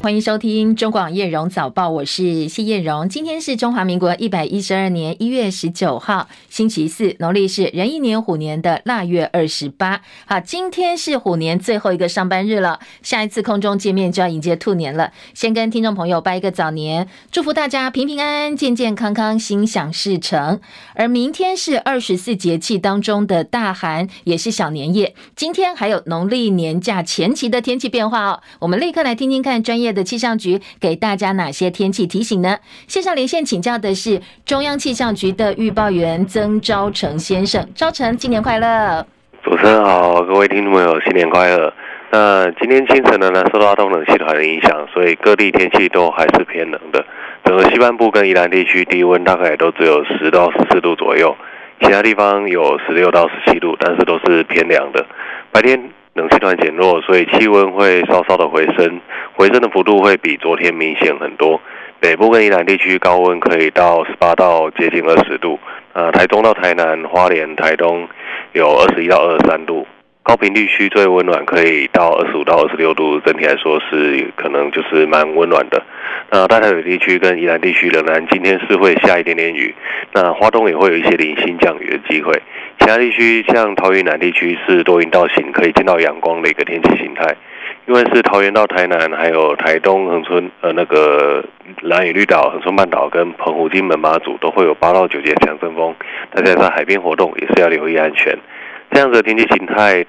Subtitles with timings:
[0.00, 3.08] 欢迎收听中广叶荣早报，我是谢叶荣。
[3.08, 10.00] 今天是中华民国一百一十二年一月十九号，星期四，农历是壬寅年虎年的腊月二十八。
[10.24, 15.12] 好，今天是虎年最后一个上班日了，下一次空中见面就要迎接兔年了。
[15.34, 20.60] 先跟听众朋友拜一个早年，祝福大家平平安安、健健康康、心想事成。
[20.94, 25.16] 而明天是二十四节气当中的大寒，也是小年夜。
[25.34, 32.58] 今天还有农历年假前期的天气变化哦，我们立刻来听听看专业的气象局给大家哪些天气提醒呢？
[32.86, 39.06] 线上连线请教的是中央气象局的预报员曾昭成先生，昭成，新年快乐！
[39.42, 41.72] 主持人好，各位听众朋友，新年快乐！
[42.10, 47.04] 那今天清晨呢，呢受到东冷气团的影响，所以各地天气都还是偏冷的。
[47.44, 51.36] 整个西半部跟宜兰地区低温大概都只有十到十四度左右，
[51.80, 55.06] 其他地方有十六到十七度，但是都是偏凉的。
[55.50, 55.90] 白天。
[56.18, 59.00] 冷气团减弱，所以气温会稍稍的回升，
[59.36, 61.60] 回升的幅度会比昨天明显很多。
[62.00, 65.60] 北部跟以南地区高温可以到十八到接近二十度，
[65.92, 68.08] 呃，台中到台南、花莲、台东
[68.52, 69.86] 有二十一到二十三度。
[70.28, 75.82] 高屏地区最温暖，可以到二十五到二十六度，整体来说是可能就是蛮温暖的。
[76.30, 79.74] 那大台北地区跟宜兰地区仍然今天是会下一点点雨，
[80.12, 82.30] 那花东也会有一些零星降雨的机会。
[82.78, 87.34] 其他地区像桃园南地区是多云到晴，可以见到阳光的一个天气形态。
[87.86, 91.42] 因为是桃园到台南，还有台东恒春呃那个
[91.80, 95.94] 兰屿绿岛、恒春半岛跟澎湖、金门、马祖都会有八到九节强阵风，
[96.30, 98.36] 大家在海边活动也是要留意安全。
[98.98, 100.04] 这样子的天气形态，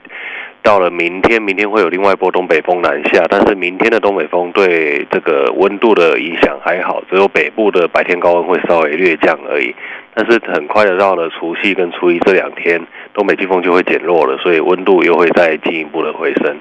[0.64, 9.76] 到了明天，明天会有另外一波东北风南下，但是明天的东北风对这个温度的影响还好，只有北部的白天高温会稍微略降而已。
[10.16, 12.82] 但是很快的到了除夕跟初一这两天，
[13.14, 16.58] 东北季风就会减弱了，所以温度又会再进一步的回升。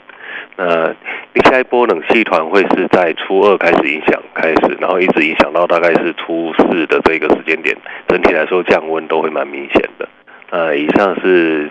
[0.56, 0.94] 那
[1.50, 7.74] 下一波冷气团会是在初二开始影响开始，然后一直影响到大概是初四的这个时间点，
[8.06, 10.06] 整体来说降温都会蛮明显的。
[10.50, 11.70] 呃，以上是。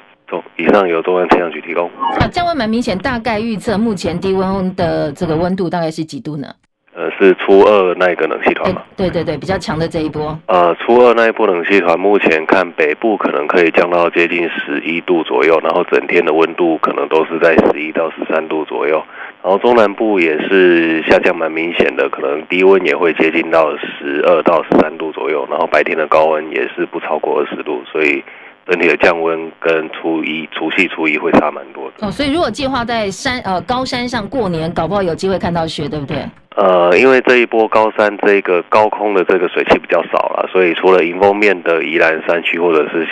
[0.57, 1.89] 以上由中央气象局提供。
[2.19, 6.47] 啊，降温蛮明显，大概预测目前低温的这个温度大概是几度呢？
[6.95, 8.81] 呃，是初二那个冷气团嘛？
[8.95, 10.35] 对对对，比较强的这一波。
[10.47, 19.03] 呃，初二那一波冷气团，目前看北部可能可以降到接近十一度左右，然后整天的温度可能都是在十一到十三度左右，
[19.43, 28.23] 然后中南部也是下降蛮明显的，可能低温也会接近到十二到十三度左右，然后白天的高温也是不超过二十度，所以。
[28.69, 36.17] 整体的降温跟初一、除夕、初一会差蛮多的哦，所以如果计划在山呃高山上过年，搞不好有机会看到雪，对不对？
[36.55, 43.07] 呃，因为这一波高山这个高空的这个水汽比较少了，所以除了迎风面的宜兰山区或者是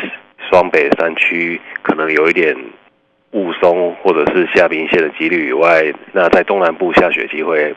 [0.49, 2.55] 双北山区可能有一点
[3.31, 7.73] 雾凇或者是下冰线的几率以外，那在东南部下雪机会。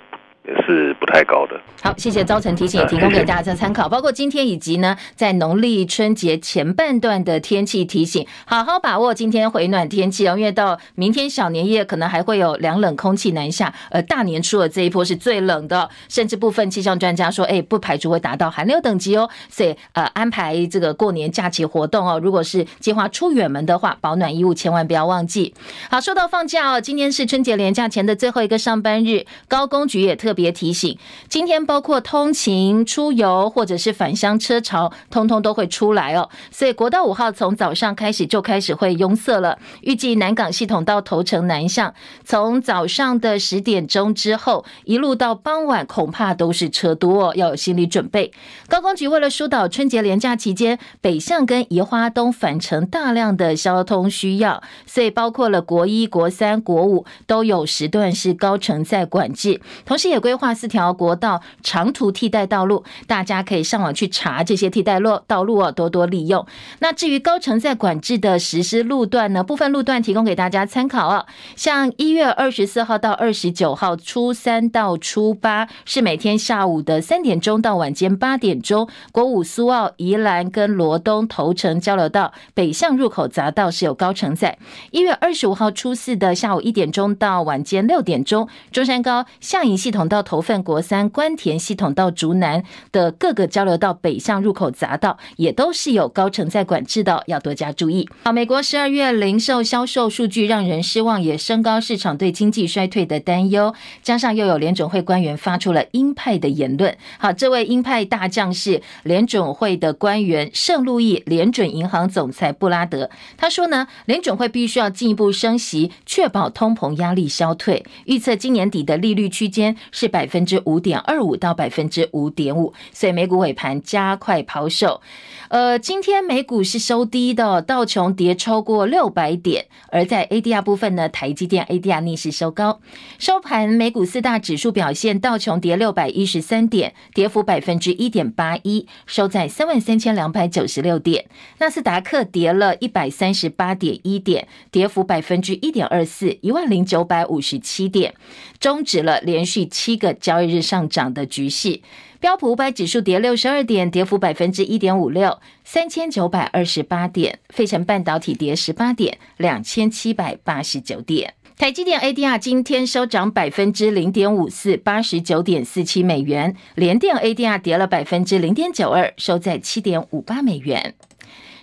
[0.66, 1.60] 是不太高的。
[1.82, 3.88] 好，谢谢招成提醒，也提供给大家参考。
[3.88, 10.36] 包括今天以及呢，在农历春节前半段的天气提醒，好好把握今天回暖天气哦。
[10.36, 19.28] 因为到明天小年夜，可能还会有凉冷空气南下，而大年初的这一波是最冷的，甚至部分气象专家说，哎，不排除会达到寒流等级哦。
[19.48, 25.54] 所以呃，安排这个过年假期活动哦，如果是计划出远门的话，保暖衣物千万不要忘记。
[25.90, 30.48] 好，说到放假哦，今天是春节连假前的最后一个上班日，高工局也特别。
[30.58, 36.28] 提醒，今天包括通勤、出游或者是返乡车潮，通通都会出来哦。
[36.50, 39.58] 所以国道五号从早上开始就开始会拥塞了。
[39.82, 41.94] 预计南港系统到头城南向，
[42.24, 48.32] 从早上的十点钟之后，一路到傍晚，恐怕都是车多哦，要有心理准备。
[48.68, 66.46] 高公局为了疏导春节连假期间北向跟宜花东返程大量的交通需要，所以包括了国一、国三、国五都有时段是高乘载管制，同时也规划四条国道长途替代道路，大家可以上网去查这些替代路道路哦，多多利用。
[66.80, 71.24] 那至于高乘载管制的实施路段呢，部分路段提供给大家参考哦。
[71.56, 84.58] 像一月二十四号到二十九号，初三到初八是每天下午的三点钟到晚间八点钟，国五苏澳、宜兰跟罗东头城交流道北向入口匝道是有高乘载。
[84.90, 98.08] 一月二十五号初四的下午一点钟到晚间六点钟，中山高下营系统到到头份国三关田系统到竹南的各个交流道北向入口匝道也都是有高乘载管制的，要多加注意。
[98.24, 103.72] 好，美国十二月零售销售数据让人失望，也升高市场对经济衰退的担忧，
[104.02, 106.96] 加上又有联准会官员发出了鹰派的言论。
[107.18, 125.00] 好，这位鹰派大将是联准会的官员圣路易联准银行总裁布拉德，他说呢，联准会必须要进一步升息，确保通膨压力消退，预测今年底的利率区间是百分之五点二五到百分之五点五，所以美股尾盘加快抛售。
[125.48, 132.80] 呃，今天美股是收低的，道琼跌超过六百点，而在 ADR 部分呢，台积电 ADR 逆势收高，
[133.18, 141.24] 收盘美股四大指数表现，道琼跌六百一十三点，跌幅百分之一点八一，收在三万三千两百九十六点，
[141.58, 148.14] 纳斯达克跌了一百三十八点一点，跌幅百分之一点二四，一万零九百五十七点，
[148.60, 151.80] 终止了连续七七个交易日上涨的局势。
[152.20, 157.38] 标普五百指数跌六十二点，跌幅百分之一点五六，三千九百二十八点。
[157.48, 161.32] 费城半导体跌十八点，两千七百八十九点。
[161.56, 166.54] 台积电 ADR 今天收涨百分之零点五四，八十九点四七美元。
[166.74, 170.94] 联电 ADR 跌了百分之零点九二，收在七点五八美元。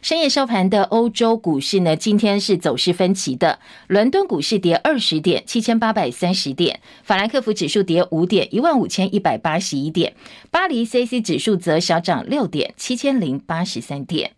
[0.06, 3.58] 深夜收盘的欧洲股市呢，今天是走势分歧的。
[3.88, 10.12] 伦敦股市跌二十点，七千八百三十点；法兰克福指数跌五点，一万五千一百八十一点；
[10.52, 14.34] 巴黎 c c 指数则小涨六点，七千零八十三点。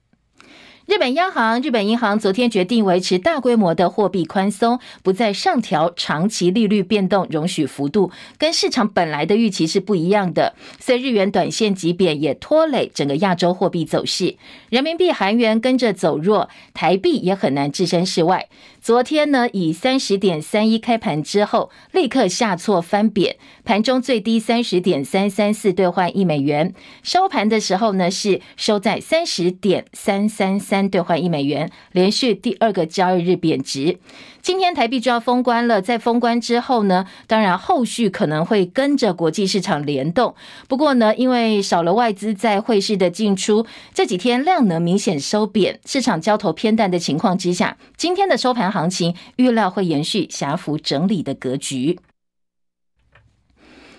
[0.88, 10.56] 日本央行、日本银行昨天决定维持大规模的货币宽松，不再上调长期利率变动容许幅度，跟市场本来的预期是不一样的。
[10.80, 14.38] 所以日元短线级别也拖累整个亚洲货币走势，
[14.70, 18.48] 人民币、韩元跟着走弱，台币也很难置身事外。
[18.88, 23.36] 昨天呢，以三十点三一开盘之后，立刻下挫翻贬，
[23.66, 26.74] 盘中最低三十点三三四兑换一美元，
[27.04, 34.00] 收盘的时候呢是收在三十点三三三兑换一美元，连续第二个交易日贬值。
[34.42, 40.34] 今天台币就要封关了，在封关之后呢，当然后续可能会跟着国际市场联动。
[40.70, 52.00] 不过呢，因为少了外资在汇市的进出，这几天量能明显收贬，市场交投偏淡的情况之下，今天的收盘行情预料会延续狭幅整理的格局。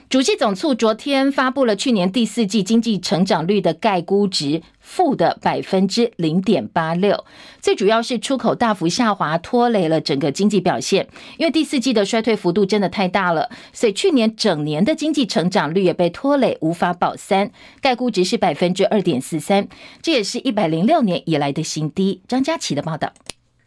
[0.09, 7.27] 主计总处昨天发布了去年第四季经济成长率的概估值，负的百分之零点八六。
[7.61, 11.07] 最主要是出口大幅下滑，拖累了整个经济表现。
[11.37, 17.51] 因为第四季的衰退幅度真的太大了，所以去年整年的经济成长率也被拖累，无法保三。
[17.83, 19.69] 概估值是百分之二点四三，
[20.01, 22.23] 这也是一百零六年以来的新低。
[22.27, 23.13] 张佳琪的报道。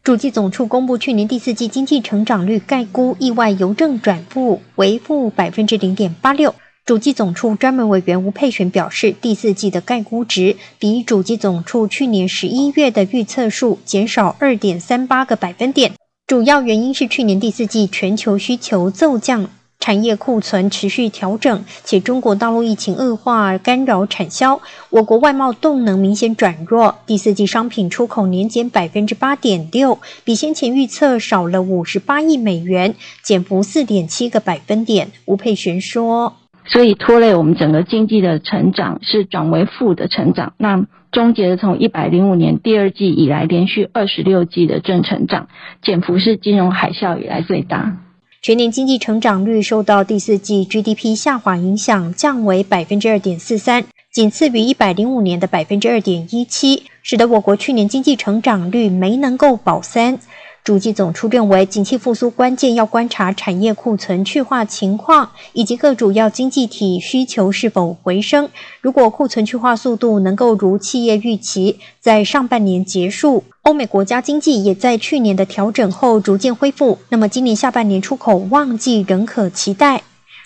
[0.04, 6.56] 主计总处公布去年第四季经济成长率概估，意外由正转负，为负百分之零点八六。
[6.84, 15.92] 主计总处专门委员吴佩璇表示，第四季的概估值比主计总处去年十一月的预测数减少二点三八个百分点，
[16.26, 19.52] 主要原因是去年第四季全球需求骤降。
[19.82, 24.62] 产业库存持续调整，且中国大陆疫情恶化干扰产销，
[24.92, 27.00] 我国外贸动能明显转弱。
[27.08, 32.94] 第四季商品出口年减百分之八点六，比先前预测少了五十八亿美元，
[33.24, 35.12] 减幅四点七个百分点。
[35.26, 36.36] 吴佩璇说
[36.68, 45.48] ：“所以拖累我们整个经济的成长是转为负的成长，那终结了从一百零五年第二季以来连续二十六季的正成长，
[45.82, 47.98] 减幅是金融海啸以来最大。”
[48.44, 60.18] 全年经济成长率受到第四季 GDP 下滑影响，降为百分之二点四三，仅次于一百零五年的百分之二点一七，使得我国去年经济成长率没能够保三。
[60.64, 68.48] 主计总处认为，景气复苏关键要观察产业库存去化情况，以及各主要经济体需求是否回升。
[68.80, 80.04] 如果库存去化速度能够如企业预期，在上半年结束，欧美国家经济也在去年的调整后逐渐恢复，那么今年下半年出口旺季仍可期待。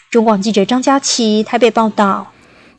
[0.09, 2.31] 中广记者张佳琪台北报道。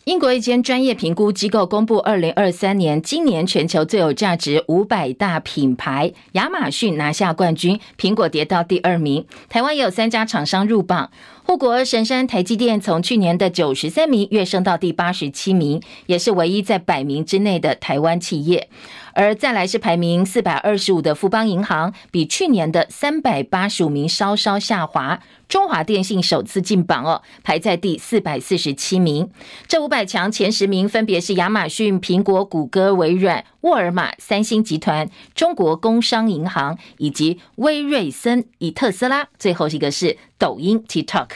[0.06, 9.26] 英国一间专业评估机构公布，二零二三年今年全球最有价值五百大品牌，亚马逊拿下冠军，苹果跌到第二名。
[9.48, 11.10] 台湾也有三家厂商入榜，
[11.42, 18.68] 护国神山台积电从去年的九十三名跃升到第八十七名，也是唯一在百名之内的台湾企业。
[19.16, 25.18] 而再来是排名四百二十五的富邦银行，比去年的三百八十五名稍稍下滑。
[25.49, 29.30] 中华电信首次进榜哦，排在第四百四十七名。
[29.66, 39.26] 这五百强前十名分别是亚马逊、苹果、谷歌、微软、沃尔玛、三星集团、中国工商银行以及威瑞森、以特斯拉。
[39.38, 41.28] 最后一个是抖音 TikTok。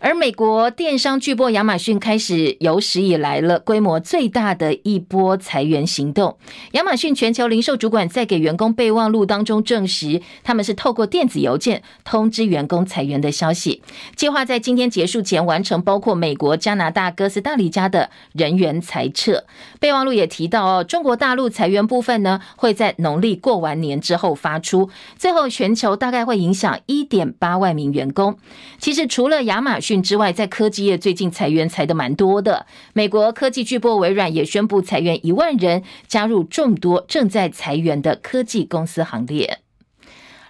[0.00, 6.38] 而美国电商巨擘亚马逊开始有史以来了规模最大的一波裁员行动。
[6.72, 13.82] 亚马逊全球零售主管在给员工备忘录当中证实，他们是透过电子邮件通知员工裁员的消息，
[14.14, 19.42] 计划在今天结束前完成包括美国、加拿大、哥斯达黎加的人员裁撤。
[19.80, 28.38] 备忘录也提到哦，中国大陆裁员部分呢会在农历过完年之后发出，最后全球大概会影响一点八万名员工。
[28.78, 29.87] 其实除了亚马逊。
[29.88, 32.66] 讯之外，在科技业最近裁员裁得蛮多的。
[32.92, 39.60] 美国科技巨擘微软也宣布裁员一万人，加入众多正在裁员的科技公司行列。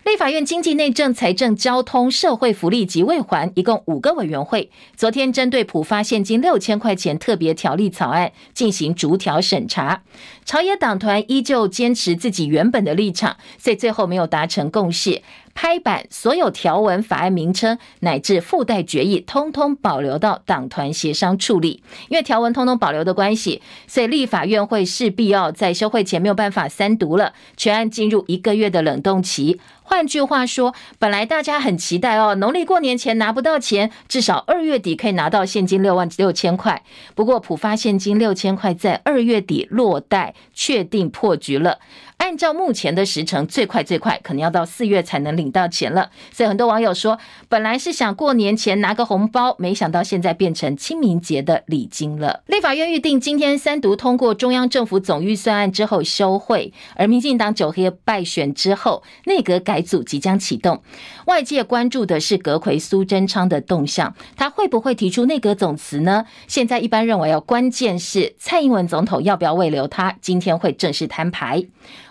[0.04, 10.02] 立法院经济内政、财政、交通、社会福利及未还一共五个委员会，昨天针对普发现金六千块钱特别条例草案进行逐条审查。
[10.46, 15.20] 朝野党团依旧坚持自己原本的立场，所以最后没有达成共识。
[15.60, 21.82] 拍板，所有条文、法案名称乃至附带决议，通通保留到党团协商处理。
[22.08, 29.60] 因为条文通通保留的关系，所以立法院会势必要在休会前没有办法三读了，全案进入一个月的冷冻期。
[29.82, 36.84] 换句话说，本来大家很期待哦，农历过年前拿不到钱，至少二月底可以拿到现金六万六千块。
[37.16, 41.80] 不过普发现金六千块在二月底落袋，确定破局了。
[42.18, 46.10] 按照目前的时程，最快最快可能要到四月才能领到钱了。
[46.30, 52.42] 所以很多网友说，本来是想过年前拿个红包，没想到现在变成清明节的礼金了。
[52.46, 60.82] 立法院预定今天三读通过中央政府总预算案之后休会，而民进党九黑败选之后，内阁改组即将启动。
[61.26, 66.26] 外界关注的是阁揆苏贞昌的动向，他会不会提出内阁总辞呢？
[66.46, 71.64] 现在一般认为，要关键是蔡英文总统要不要慰留他，今天会正式摊牌。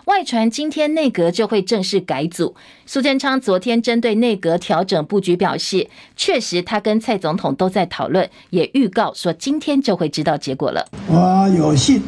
[0.06, 2.54] 外传今天内阁就会正式改组。
[2.86, 10.86] 苏贞昌昨天针对内阁调整布局表示，确实他跟蔡总统都在讨论，也预告说今天就会知道结果了。
[11.06, 12.02] 我有幸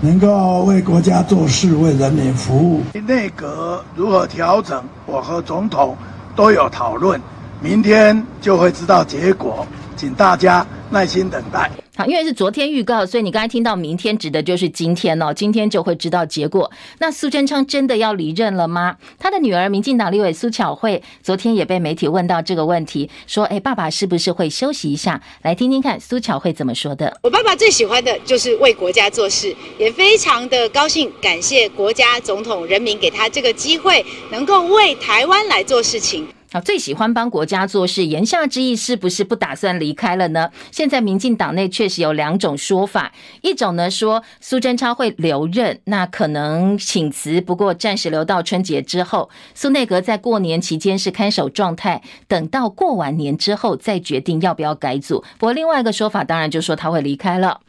[0.00, 2.82] 能够为国家做事，为人民服务。
[3.06, 5.96] 内阁如何调整，我和总统
[6.34, 7.20] 都有讨论，
[7.60, 11.70] 明天就会知道结果，请大家耐心等待。
[11.96, 15.32] 好，因为是昨天预告，所以你刚才听到明天指的就是今天哦。
[15.32, 16.70] 今天就会知道结果。
[16.98, 18.96] 那苏贞昌真的要离任了吗？
[19.18, 27.18] 他的女儿民进党立委苏巧慧昨天也被媒体问到这个问题，说：“哎，爸爸是不是会休息一下？”来听听看苏巧慧怎么说的。
[27.22, 36.28] 我爸爸最喜欢的就是为国家做事，也非常的高兴，感谢国家、总统、人民给他这个机会，能够为台湾来做事情。
[36.52, 40.50] 好，最喜欢帮国家做事，言下之意是不是不打算离开了呢？
[40.70, 43.12] 现在民进党内确实有两种说法，
[43.42, 55.24] 一种呢说苏贞昌会留任，那可能请辞，不过暂时留到春节之后，苏内阁在过年期间是看守状态，等到过完年之后再决定要不要改组。
[55.38, 57.60] 不过另外一个说法，当然就说他会离开了。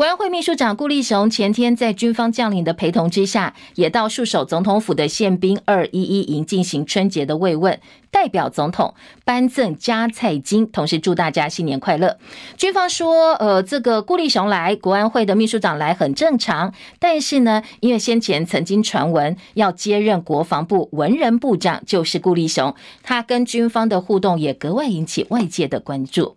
[0.00, 7.78] 国安会秘书长顾立雄前天在军方将领的陪同之下，也到驻守总统府的宪兵二一一营进行春节的慰问，
[8.10, 8.94] 代表总统
[9.26, 12.16] 颁赠加菜金，同时祝大家新年快乐。
[12.56, 26.36] 军方说，呃，这个顾立雄来，国安会的秘书长来很正常，但是呢，因为先前曾经传闻要接任国防部文人部长，就是顾立雄，他跟军方的互动也格外引起外界的关注。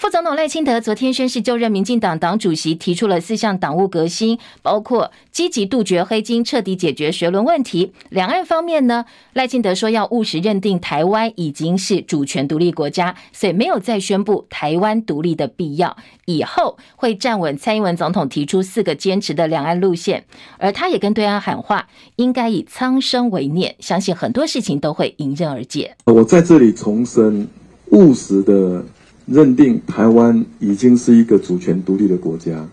[0.00, 7.92] 副总统赖清德昨天宣誓就任民进党党主席，提出了四项党务革新，包括积极杜绝黑金、彻底解决学伦问题。
[8.08, 9.04] 两岸方面呢，
[9.34, 15.94] 赖清德说要务实认定台湾已经是主权独立国家，所以没有再宣布台湾独立的必要。
[16.24, 20.24] 以后会站稳蔡英文总统提出四个坚持的两岸路线，
[20.56, 25.94] 而他也跟对岸喊话，应该以苍生为念，相信很多事情都会迎刃而解。
[26.06, 27.46] 我在这里重申
[27.90, 28.82] 务实的。
[29.30, 32.68] 认定台湾已经是一个主权独立的国家，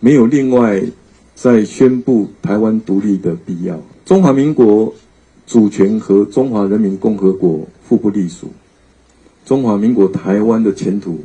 [0.00, 0.82] 没有另外
[1.34, 3.80] 再宣布台湾独立的必要。
[4.04, 4.92] 中华民国
[5.46, 8.48] 主权和中华人民共和国互不隶属，
[9.46, 11.24] 中华民国台湾的前途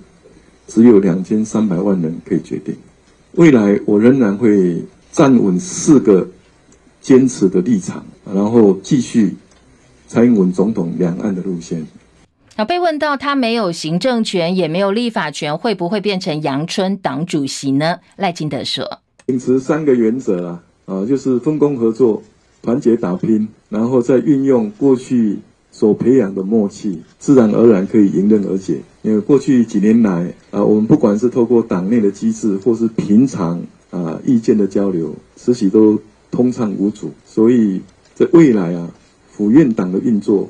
[0.66, 2.74] 只有两千三百万人可以决定。
[3.34, 4.82] 未来我仍然会
[5.12, 6.26] 站稳四个
[7.02, 9.36] 坚持的立场，然后继续
[10.08, 11.86] 蔡英文总统两岸的路线。
[12.60, 18.00] 那被问到他没有行政权，也没有立法权，会不会变成阳春党主席呢？
[18.18, 22.22] 赖清德说：“秉持三个原则啊，啊，就是分工合作、
[22.62, 25.40] 团结打拼，然后再运用过去
[25.72, 28.82] 所培养的默契，自然而然可以迎刃而解。
[29.04, 35.98] 因为过去几年来啊，我们不管是透过党内的机制，或是平常啊意见的交流，慈禧都
[36.30, 37.10] 通畅无阻。
[37.26, 37.82] 所以
[38.16, 38.92] 在未来啊，
[39.32, 40.50] 府院党的运作。”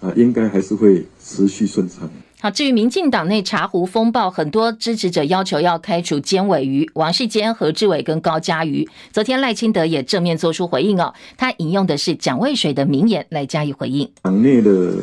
[0.00, 2.10] 啊，应该还是会持续顺畅。
[2.40, 8.88] 好，至于民进党内茶壶风暴，很多支持者要求要开除监委于王世坚、何志伟跟高嘉瑜。
[9.12, 14.10] 昨天赖清德也正面做出回应哦，他引用的是蒋渭水的名言来加以回应。
[14.22, 14.96] 党内的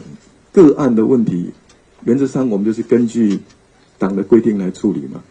[0.52, 1.52] 个案的问题，
[2.04, 3.40] 原则上我们就是根据
[3.98, 5.24] 党的规定来处理嘛。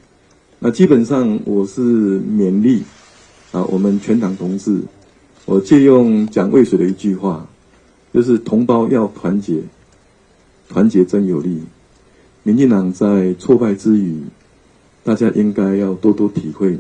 [0.61, 2.83] 那基本上我是勉励
[3.53, 4.81] 啊，我们全党同志，
[5.45, 7.47] 我借用蒋渭水的一句话。
[8.15, 9.61] 就是同胞要团结，
[10.69, 11.63] 团结真有力。
[12.43, 14.23] 民进党在挫败之余，
[15.03, 16.79] 大家应该要多多体会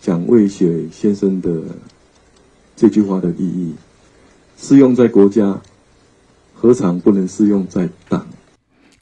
[0.00, 1.62] 蒋渭水先生的
[2.74, 3.74] 这句话的意义，
[4.56, 5.60] 适用在国家，
[6.54, 8.26] 何尝不能适用在党？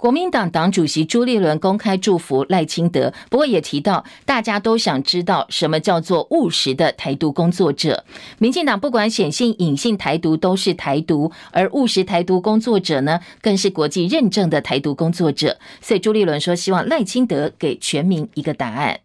[0.06, 8.04] 国民党党主席朱立伦公开祝福赖清德，不过也提到，大家都想知道什么叫做务实的台独工作者。
[8.38, 15.58] 民进党不管显性隐性台独都是台独，而务实台独工作者呢，更是国际认证的台独工作者。
[15.80, 19.00] 所以朱立伦说，希望赖清德给全民一个答案。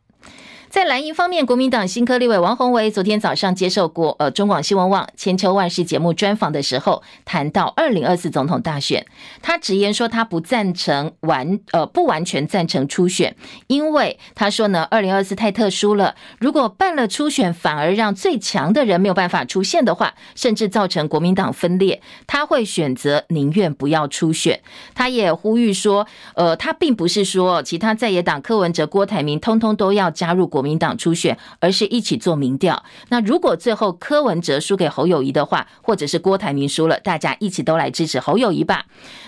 [0.71, 9.05] 在蓝营方面，国民党新科立委王宏伟昨天早上接受过呃中广新闻网千秋万世节目专访的时候，谈到二零二四总统大选，
[9.41, 13.35] 他直言说他不赞成完呃不完全赞成初选，
[13.67, 24.61] 因为他说呢二零二四太特殊了，如果办了初选，反而让最强的人没有办法出现的话，甚至造成国民党分裂，他会选择宁愿不要初选。
[24.95, 30.60] 他也呼吁说，呃他并不是说其他在野党柯文哲、郭台铭通通都要加入国。
[30.61, 32.83] 国民党初选，而是一起做民调。
[33.09, 38.85] 那如果最后柯文哲输给侯友谊的话，或者是郭台铭输了，大家一起都来支持侯友谊吧。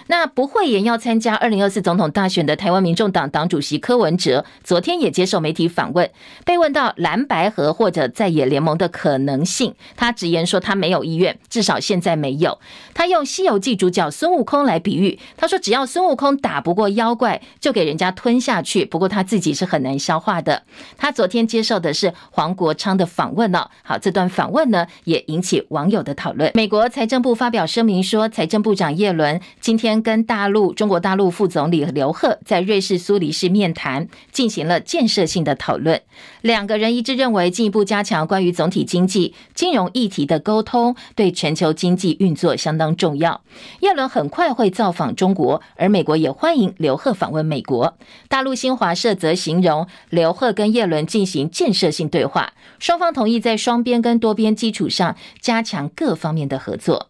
[0.08, 6.08] 那不讳言要参加二零二四总统大选的台湾民众党党主席柯文哲，昨天也接受媒体访问，
[6.46, 12.60] 被问到蓝白合或者在野联盟的可能性，他直言说他没有意愿，至少现在没有。
[12.94, 18.86] 他用《西游记》主角孙悟空来比喻，他说只要孙悟空打不过妖怪，就给人家吞下去。
[18.86, 20.64] 不过他自己是很难消化的。
[20.98, 23.72] 他昨昨天接受的是黄国昌的访问了。
[23.82, 26.52] 好，这段访问呢也引起网友的讨论。
[26.54, 29.94] 美国财政部发表声明说，财政部长叶伦今天。
[30.04, 36.02] 跟大陆中国大陆副总理刘鹤在瑞士苏黎世面谈，进行了建设性的讨论。
[36.42, 43.40] 两个人一致认为，进一步加强关于总体经济、金融议题的沟通，对全球经济运作相当重要。
[43.80, 47.96] 叶伦很快会造访中国，而美国也欢迎刘鹤访问美国。
[48.28, 57.08] 大陆新华社则形容刘鹤跟叶伦进行建设性对话，双方同意在双边跟多边基础上加强各方面的合作。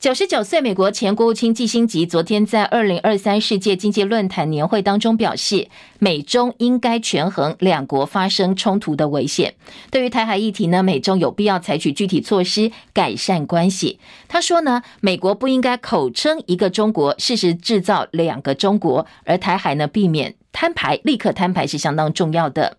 [0.00, 5.68] 九十九岁美国前国务卿季辛吉昨天在二零二三世界经济论坛年会当中表示，
[6.00, 9.54] 美中应该权衡两国发生冲突的危险。
[9.92, 14.00] 对于台海议题呢，美中有必要采取具体措施改善关系。
[14.26, 22.78] 他说呢，美国不应该口称一个中国，事实制造两个中国，而台海呢，避免摊牌，立刻摊牌是相当重要的。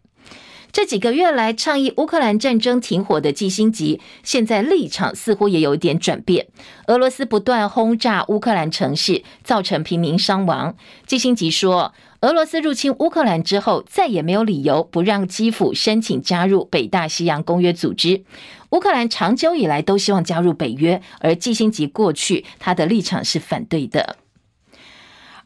[0.72, 6.48] 这几个月来倡议乌克兰战争停火的季辛吉，现在立场似乎也有点转变。
[6.86, 10.76] 俄罗斯不断轰炸乌克兰城市，造成平民伤亡。
[11.08, 18.24] 季辛吉说，俄罗斯入侵乌克兰之后，再也没有理由不让基辅申请加入北大西洋公约组织。
[18.70, 24.18] 乌克兰长久以来都希望加入北约，而季辛吉过去他的立场是反对的。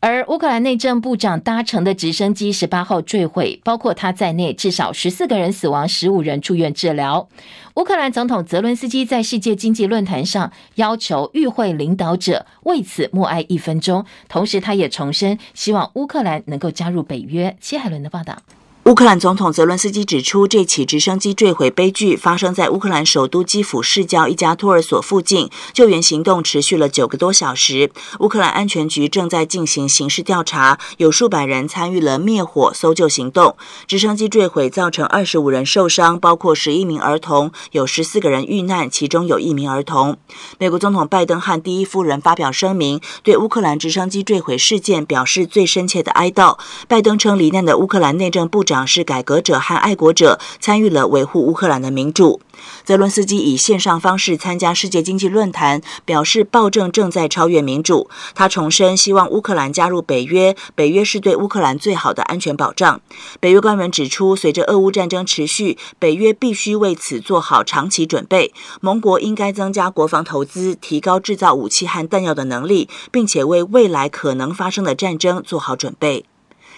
[0.06, 7.30] 而乌克兰内政部长搭乘的直升机十八号坠毁，包括他在内，至少十四个人死亡，十五人住院治疗。
[7.76, 17.56] 乌克兰总统泽伦斯基在世界经济论坛上要求与会领导者为此默哀一分钟，同时他也重申希望乌克兰能够加入北约。
[17.62, 18.40] 谢海伦的报道。
[18.86, 27.90] 乌克兰总统泽伦斯基指出，这起直升机坠毁悲剧发生在乌克兰首都基辅市郊一家托儿所附近，救援行动持续了九个多小时。
[28.20, 33.56] 乌克兰安全局正在进行刑事调查，有数百人参与了灭火搜救行动。
[33.88, 40.18] 直升机坠毁造成二十五人受伤，包括十一名儿童，有十四个人遇难，其中有一名儿童。
[40.60, 46.60] 美国总统拜登和第一夫人发表声明，对乌克兰直升机坠毁事件表示最深切的哀悼。
[46.90, 48.73] 拜登称，罹难的乌克兰内政部长。
[48.74, 52.42] 党是改革者和爱国者，参与了维护乌克兰的民主。
[52.84, 58.10] 泽伦斯基以线上方式参加世界经济论坛，表示暴政正在超越民主。
[58.34, 63.00] 他重申希望乌克兰加入北约，北约是对乌克兰最好的安全保障。
[63.40, 68.52] 北约官员指出，随着俄乌战争持续，北约必须为此做好长期准备。
[68.82, 76.26] 盟国应该增加国防投资，提高制造武器和弹药的能力，并且为未来可能发生的战争做好准备。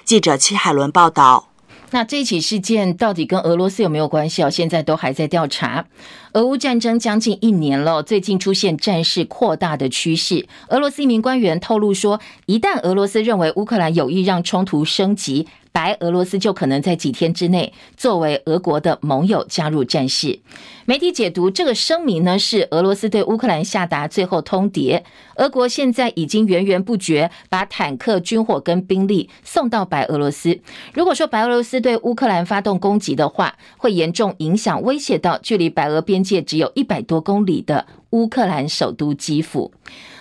[0.04, 1.55] 记者戚海伦报道。
[1.96, 4.44] 那这起事件到底跟俄罗斯有没有关系？
[4.44, 5.86] 哦，现在都还在调查。
[6.34, 10.46] 俄乌战争将近一年了，最近出现战事扩大的趋势。
[10.68, 20.40] 俄罗斯一名官员透露说，一旦俄罗斯认为乌克兰有意让冲突升级，白俄罗斯就可能在几天之内作为俄国的盟友加入战事。
[20.86, 25.04] 媒体解读这个声明呢，是俄罗斯对乌克兰下达最后通牒。
[25.36, 30.58] 俄国现在已经源源不绝把坦克、军火跟兵力送到白俄罗斯。
[30.94, 39.74] 如果说白俄罗斯对乌克兰发动攻击的话，会严重影响、威胁到距离白俄边界只有一百多公里的乌克兰首都基辅。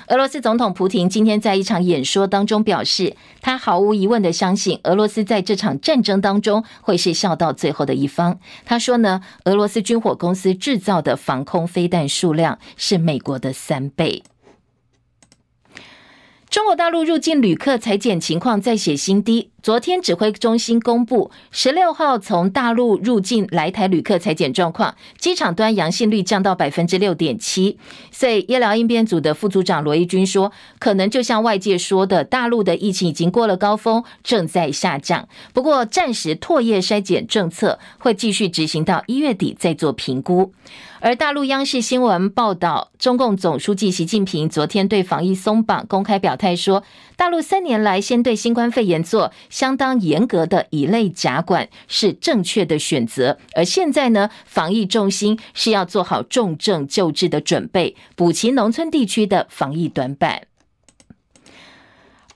[0.09, 8.39] 俄罗斯总统普廷今天在一场演说当中表示，他毫无疑问的相信俄罗斯在这场战争当中会是笑到最后的一方。
[8.67, 14.23] 他说呢，俄罗斯军火公司制造的防空飞弹数量是美国的三倍。
[16.51, 19.51] 中国大陆入境旅客裁减情况再写新低。
[19.65, 27.79] 昨天指挥中心公布，十六号从大陆入境来台旅客采检状况，机场端阳性率降到百分之六点七。
[28.13, 35.27] 所以医疗应变组的副组长罗一军说，可能就像外界说的，大陆的疫情已经过了高峰，正在下降。
[35.55, 40.53] 不过暂时唾液筛检政策会继续执行到一月底再做评估。
[41.01, 46.83] 而大陆央视新闻报道，中共总书记习近平昨天对防疫松绑公开表态说，
[47.17, 60.43] 大陆三年来先对新冠肺炎做相当严格的乙类甲管是正确的选择，而现在呢，防疫重心是要做好重症救治的准备，补齐农村地区的防疫短板。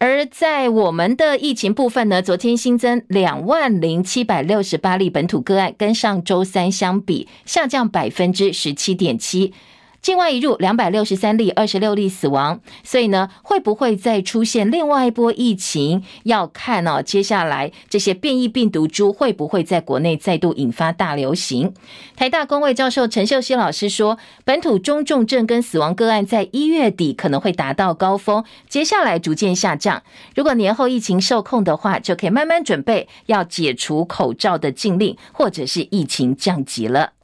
[0.01, 9.53] 而在我们的疫情部分呢，昨天新增两万零七百六十八例本土个案，跟上周三相比下降百分之十七点七。
[10.01, 16.03] 境外移入两百六十三例，二十六例死亡，所以呢，会不会再出现另外一波疫情？
[16.25, 21.75] 要看哦，接下来这些变异病毒株会不会在国内再度引发大流行？
[22.17, 30.03] 台大公卫教授陈秀熙老师说，本土中重症跟死亡个案在一月底可能会达到高峰，接下来逐渐下降。
[30.35, 37.18] 如果年后疫情受控的话，就可以慢慢准备要解除口罩的禁令，或者是疫情降级了。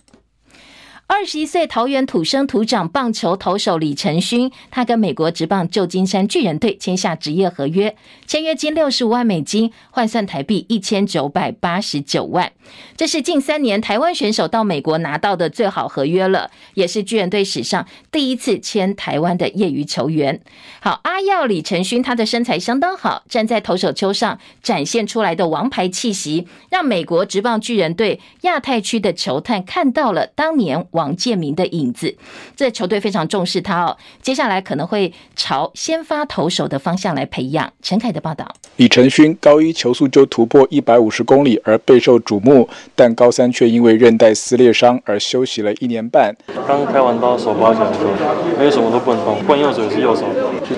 [1.07, 7.95] 二十一岁桃园土生土长棒球投手李承勋，他跟美国职棒旧金山巨人队签下职业合约，
[8.27, 12.51] 签约金六十五万美金，换算台币一千九百八十九万。
[12.97, 20.41] 这是近三年台湾选手到美国拿到的最好合约了，也是巨人队史上第一次签台湾的业余球员。
[20.81, 30.87] 好，阿耀李承勋，他的身材相当好，站在投手丘上展现出来的王牌气息，让美国职棒巨人队亚太区的球探看到了当年。
[30.95, 32.13] 王建民的影子，
[32.57, 33.97] 这球队非常重视他哦。
[34.21, 37.73] 接下来可能会朝先发投手的方向来培养。
[37.83, 46.35] 陈凯的报道：李承勋高一球速就突破一百五十公里而备受瞩目，但高三却因为韧带撕裂伤而休息了一年半。
[46.67, 48.11] 刚开完刀手包起来的时候，
[48.59, 50.25] 没有什么都不能动，惯右手也是右手，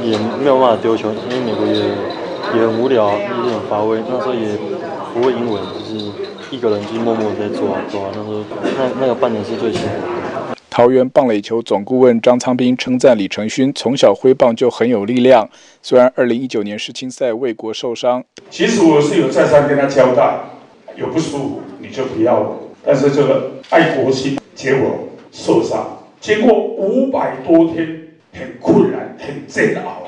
[0.02, 1.74] 也没有办法丢球，因为美国也
[2.54, 4.02] 也很无聊，也很乏味。
[4.08, 4.48] 那时候也
[5.14, 6.25] 不会英文，就是。
[6.50, 8.44] 一个人就默默在做啊做啊，那时候
[8.76, 10.56] 那那个半年是最辛苦的。
[10.70, 15.48] 桃园棒垒球总顾问张昌斌称赞李承勋从小挥棒就很有力量，
[15.82, 18.22] 虽然二零一九年世青赛为国受伤。
[18.50, 20.38] 其实我是有再三跟他交代，
[20.94, 22.56] 有不舒服你就不要了。
[22.84, 30.02] 但是这个爱国心，结果受伤，经过五百多天很困难、很煎熬，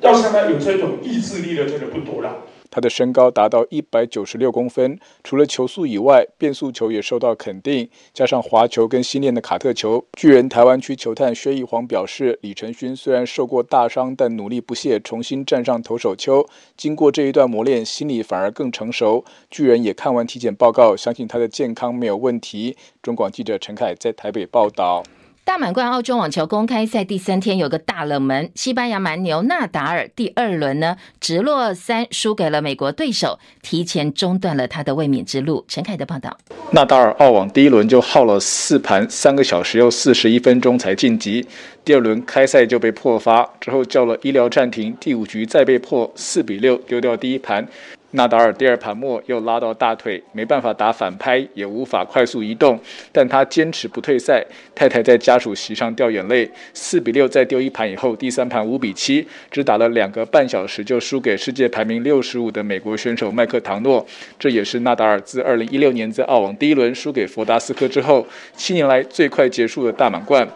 [0.00, 2.38] 要像他有这种意志力的，真的不多了。
[2.70, 10.04] 他的身高达到一百九十六公分，除了球速以外，变速球也受到肯定，加上滑球跟新练的卡特球。
[10.14, 16.46] 巨人台湾区球探薛逸煌表示，李承勋虽然受过大伤，但努力不懈，重新站上投手丘。
[16.76, 19.24] 经过这一段磨练，心理反而更成熟。
[19.50, 22.76] 巨人也看完体检报告，相信他的健康没有问题。
[23.02, 25.02] 中广记者陈凯在台北报道。
[25.46, 35.64] 大满贯澳洲网球公开赛第三天有个大冷门，西班牙蛮牛纳达尔第二轮呢直落三输给了美国对手，提前中断了他的卫冕之路。
[35.68, 36.36] 陈凯的报道：
[36.72, 41.46] 纳达尔澳网第一轮就耗了四盘，三个小时又四十一分钟才晋级，
[41.84, 47.68] 第二轮开赛就被破发，之后叫了医疗暂停，第五局再被破四比六丢掉第一盘。
[48.16, 52.80] 纳达尔第二盘末又拉到大腿，没办法打反拍，也无法快速移动，
[53.12, 54.42] 但他坚持不退赛。
[54.74, 56.50] 太太在家属席上掉眼泪。
[56.72, 64.04] 四比六再丢一盘以后，第三盘五比七，只打了两个半小时就输给世界排名六十五的美国选手麦克唐诺。
[64.38, 68.26] 这也是纳达尔自二零一六年在澳网第一轮输给佛达斯科之后，
[68.56, 70.48] 七年来最快结束的大满贯。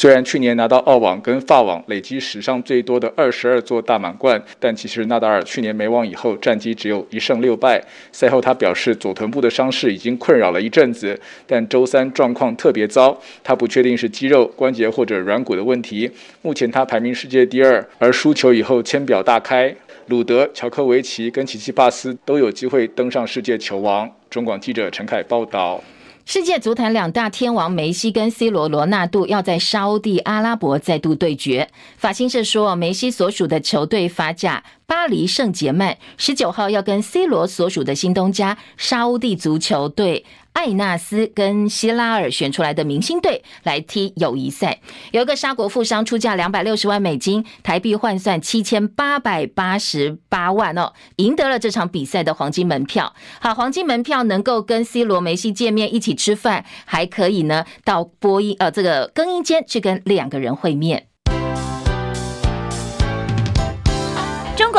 [0.00, 7.82] 虽然去年拿到澳网跟法网累积史上最多的二十二座大满贯，但其实纳达尔去年美网以后战绩只有一胜六败。
[8.12, 13.20] 赛后他表示左臀部的伤势已经困扰了一阵子，但周三状况特别糟。
[13.42, 16.08] 他不确定是肌肉、关节或者软骨的问题。
[16.42, 19.74] 目前他排名世界第二，而输球以后签表大开，
[20.06, 24.08] 鲁德、乔科维奇跟奇奇帕斯都有机会登上世界球王。
[24.30, 25.82] 中广记者陈凯报道。
[26.30, 31.70] 世界足坛两大天王梅西跟 C 罗罗纳度要在沙地阿拉伯再度对决。
[31.96, 40.24] 法新社说，梅西所属的球队法甲巴黎圣杰曼十九号要跟 C 罗所属的新东家沙乌地足球队。
[40.54, 44.80] 艾纳斯跟希拉尔选出来的明星队来踢友谊赛，
[45.12, 53.14] 有一个沙国富商出价两百六十万美金，台币换算七千八百八十八万哦，赢得了这场比赛的黄金门票。
[53.40, 61.07] 好，黄金门票能够跟 C 罗、梅西见面，一起吃饭，还可以呢到播音呃这个更衣间去跟两个人会面。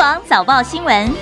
[0.00, 1.12] 广早报新闻。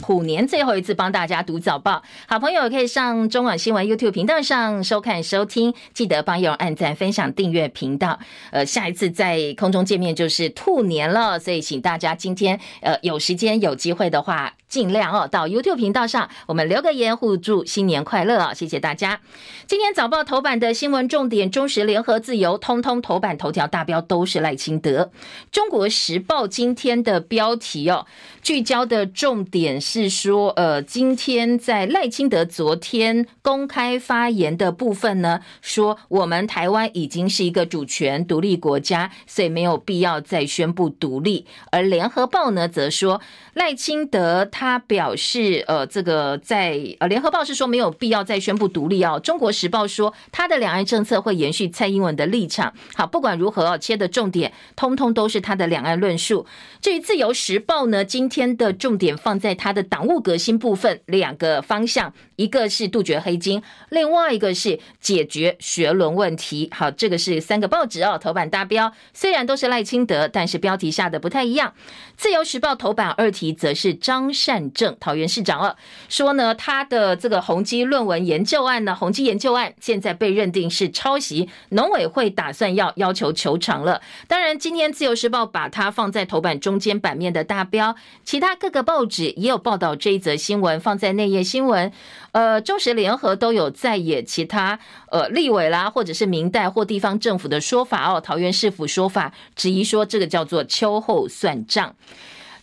[0.00, 8.18] 虎年最后一次帮大家读早报，好朋友可以上中广新闻 YouTube 频道上收看收听，记得帮友按赞、分享、订阅频道。
[8.50, 14.52] 呃，下一次在空中见面就是兔年了，所以请大家今天呃有时间有机会的话。
[14.72, 18.54] 尽量哦，到 YouTube 频道上，我们留个言，互祝新年快乐啊！
[18.54, 19.20] 谢谢大家。
[19.66, 25.10] 今天早报头版的新闻重点，中时、联合、自由，通通头版头条大标都是赖清德。
[25.50, 28.06] 中国时报今天的标题哦，
[28.40, 41.44] 聚焦的重点是说，呃，今天在赖清德昨天公开发言的部分呢，说我们台湾已经是一个主权独立国家，所以没有必要再宣布独立。
[41.70, 43.20] 而联合报呢，则说
[43.52, 44.48] 赖清德。
[44.62, 49.18] 他表示，呃，这个在呃，联合报是说没有必要再宣布独立哦。
[49.18, 52.72] 中国时报说，他的两岸政策会延续蔡英文的立场。
[52.94, 56.46] 好，不管如何哦，切的重点通通都是他的两岸论述。
[56.80, 66.70] 至于自由时报呢，今天的重点放在他的党务革新部分，两个方向，一个是杜绝黑金，另外一个是解决学伦问题。
[66.72, 71.74] 好，这个是三个报纸哦，头版大标虽然都是赖清德，但是标题下的不太一样。
[72.16, 74.51] 自由时报头版二题则是张善。
[74.52, 75.74] 善政桃园市长啊，
[76.10, 84.02] 说呢，他的这个宏基论文研究案呢，宏基研究案现在被认定是抄袭，农委会打算要要求求偿了。
[84.28, 91.90] 当然，今天自由时报把它放在头版中间版面的大标，其他各个报纸也有报道这一则新闻，放在内页新闻。
[92.32, 94.78] 呃，中时联合都有在野其他
[95.10, 101.94] 呃立委啦，或者是民代或地方政府的说法哦，桃园市府说法质疑说这个叫做秋后算账。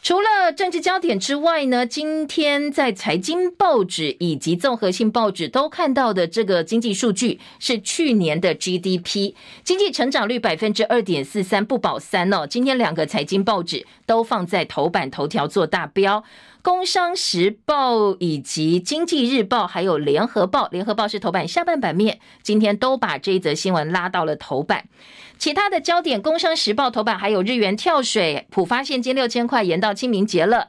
[0.02, 9.34] 除了政治焦点之外呢，今天在财经报纸以及综合性报纸都看到的这个经济数据是去年的 GDP
[9.64, 12.48] 经济成长率百分之二点四三，不保三哦。
[12.48, 16.24] 今天两个财经报纸都放在头版头条做大标。
[16.62, 24.86] 工商时报以及经济日报，还有联合报，联合报是头版下半版面，今天都把这一则新闻拉到了头版。
[25.39, 30.67] 其他的焦点，工商时报头版还有日元跳水，普发现金六千块延到清明节了。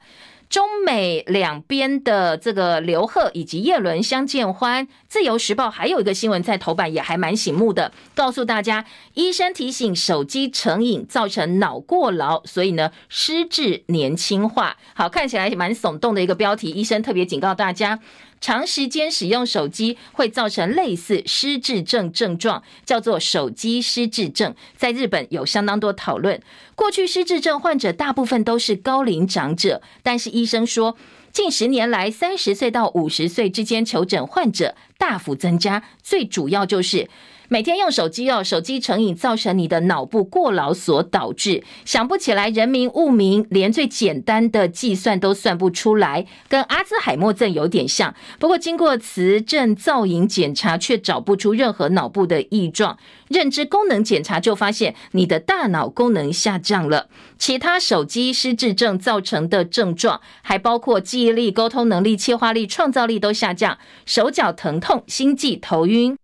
[0.49, 14.77] 中美两边的这个刘鹤以及叶伦相见欢，自由时报还有一个新闻在头版也还蛮醒目的，告诉大家，医生提醒手机成瘾造成脑过劳，所以呢失智年轻化。
[14.95, 18.01] 好，看起来蛮耸动的一个标题，医生特别警告大家。
[18.41, 24.55] 长时间使用手机会造成类似失智症症状，叫做手机失智症。
[24.77, 26.41] 在日本有相当多讨论。
[26.75, 30.97] 过去失智症患者大部分都是高龄长者，但是医生说，
[31.31, 37.09] 近十年来三十岁到五十岁之间求诊患者大幅增加，最主要就是。
[37.53, 48.15] 每天用手机哦，手机成瘾造成你的脑部过劳所导致，想不起来人名物名，连最简单的计算都算不出来，跟阿兹海默症有点像。
[48.39, 52.97] 不过经过磁振造影检查，却找不出任何脑部的异状。
[53.27, 57.09] 认知功能检查就发现你的大脑功能下降了。
[57.39, 66.17] 其他手机失智症造成的症状还包括记忆力、沟通能力、切化力、创造力都下降，手脚疼痛、痛心悸、头晕。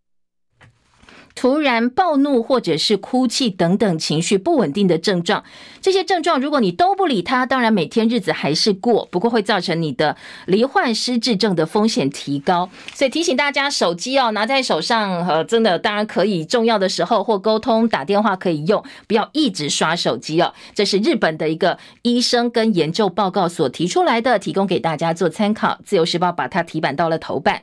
[1.37, 5.44] 突然暴怒或者是哭泣等等情绪不稳定的症状，
[5.81, 12.68] 这些症状如果你都不理它，当然每天日子还是过，不过会造成你的罹患失智症的风险提高。
[12.92, 20.52] 所以提醒大家，手机哦拿在手上，呃，真的当然可以重要的时候或沟通打电话可以用，不要一直刷手机哦。
[20.74, 25.79] 这是日本的一个医生跟研究报告所提出来的，提供给大家做参考。
[25.85, 27.62] 自由时报把它提版到了头版。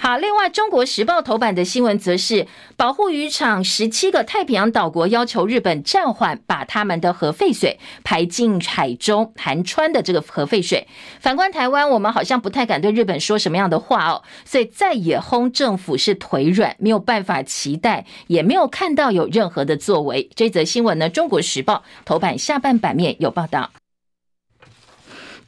[0.00, 10.86] 好，另外，《中国时报》头版的新闻则是保护渔场十七个太平洋岛国要求日本暂缓把他们的核废水排进海中，含氚的这个核废水。
[11.18, 20.30] 反观台湾，我们好像不太敢对日本说什么样的话哦，所以再也轰政府是腿软，没有办法期待，也没有看到有任何的作为。
[20.36, 23.70] 这则新闻呢，《中国时报》头版下半版面有报道。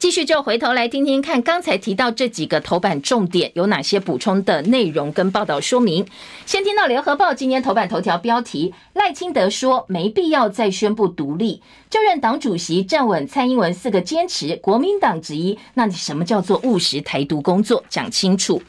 [0.01, 6.03] 继续就回头来听听看，刚才提到这几个头版重点有哪些补充的内容跟报道说明。
[6.43, 14.55] 先听到联合报今天头版头条标题：赖清德说没必要再宣布独立，就任党主席站稳蔡英文四个坚持。
[14.55, 17.83] 国民党之一，那你什么叫做务实台独工作？
[17.87, 18.59] 讲清楚。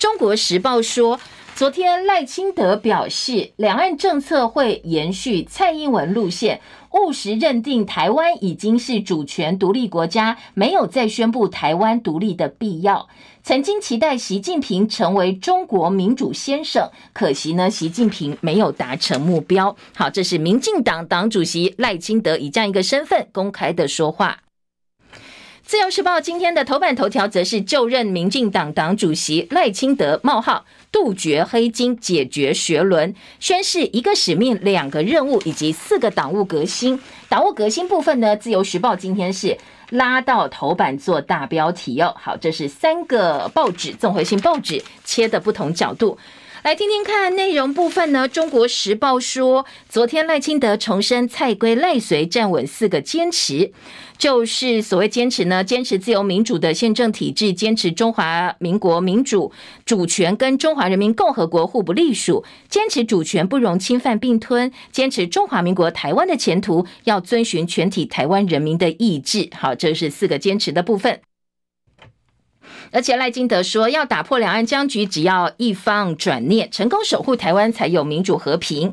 [0.00, 1.20] 中国时报说。
[1.54, 13.08] 昨天赖清德表示，两岸政策会延续蔡英文路线，务实认定台湾已经是主权独立国家，没有再宣布台湾独立的必要。
[13.42, 19.74] 曾经期待习近平成为中国民主先生，可惜呢，习近平没有达成目标。
[19.96, 24.38] 好，这是民进党党主席赖清德以这样一个身份公开的说话。
[25.64, 37.00] 自由时报今天的头版头条则是就任民进党党主席赖清德冒号杜绝黑金，解决学伦，宣誓一个使命、两个任务以及四个党务革新。
[37.28, 39.56] 党务革新部分呢，自由时报今天是
[39.90, 42.14] 拉到头版做大标题哦。
[42.18, 46.18] 好，这是三个报纸综合性报纸切的不同角度。
[46.62, 48.28] 来听听看内容部分呢。
[48.28, 53.72] 中国时报说，昨天赖清德重申蔡归赖随站稳四个坚持，
[54.16, 59.50] 就是所谓坚持呢，坚持自由民主的宪政体制，坚持中华民国民主
[59.84, 69.50] 主权跟中华人民共和国互不隶属，坚持主权不容侵犯并吞，坚持中华民国台湾的前途要遵循全体台湾人民的意志。
[69.52, 71.18] 好，这是四个坚持的部分。
[72.92, 78.92] 而且赖金德说，要打破两岸僵局，只要一方转念，成功守护台湾，才有民主和平。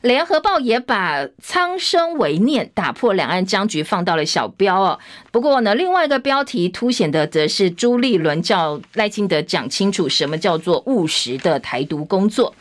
[0.00, 4.98] 联合报也把苍生为念，打破两岸僵局放到了小标哦。
[5.30, 12.54] 不过呢，另外一个标题凸显的则是朱立伦叫赖清德讲清楚什么叫做务实的台独工作。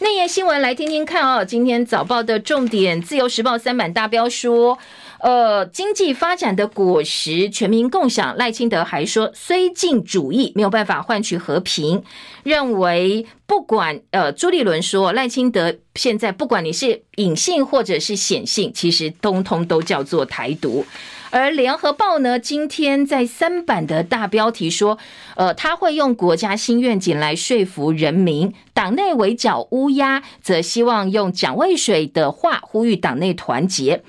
[0.00, 1.44] 内页新闻来听听看哦。
[1.44, 4.78] 今天早报的重点，自由时报三版大标说。
[5.24, 8.36] 呃，经济发展的果实全民共享。
[8.36, 12.02] 赖清德还说，绥靖主义没有办法换取和平，
[12.42, 20.84] 认为不管呃，朱立伦说赖清德现在不管你是隐性或者是显性，其实通通都叫做台独。
[21.30, 24.98] 而联合报呢，今天在三版的大标题说，
[25.36, 34.02] 呃，他会用国家新愿景来说服人民，党内围剿乌鸦，则希望用蒋渭水的话呼吁党内团结。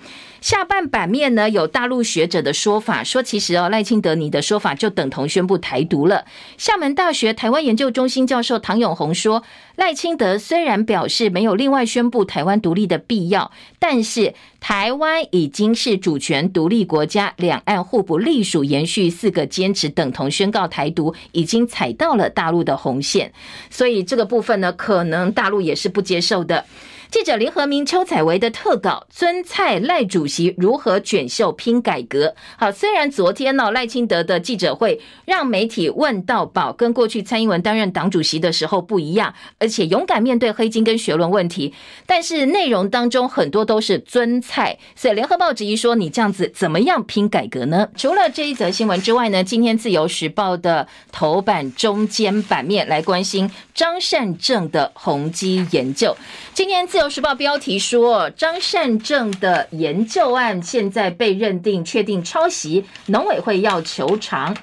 [0.46, 6.24] 下半版面呢，有大陆学者的说法，说其实哦，赖清德你的说法就等同宣布台独了。
[6.56, 9.42] 厦门大学台湾研究中心教授唐永红说，
[9.76, 23.34] 赖清德虽然表示没有另外宣布台湾独立的必要，但是台湾已经是主权独立国家，两岸互不隶属，延续四个坚持，等同宣告台独，已经踩到了大陆的红线，
[23.72, 26.66] 所以这个部分呢，可能大陆也是不接受的。
[27.12, 32.36] 记者林和明、邱采维的特稿：尊蔡赖主席如何卷袖拼改革？
[32.58, 41.74] 好，虽然昨天呢赖清德的记者会让媒体问到宝，跟过去蔡英文担任党主席的时候不一样，而且勇敢面对黑金跟学伦问题，
[42.06, 47.88] 但是内容当中很多都是尊蔡，所以联合报质疑说，你这样子怎么样拼改革呢？
[47.96, 56.16] 除了这一则新闻之外呢，今天自由时报的头版中间版面来关心张善政的宏基研究，
[56.54, 57.08] 今天自由。
[57.10, 64.56] 《时报》标题说，张善政的研究案现在被认定确定抄袭，农委会要求偿。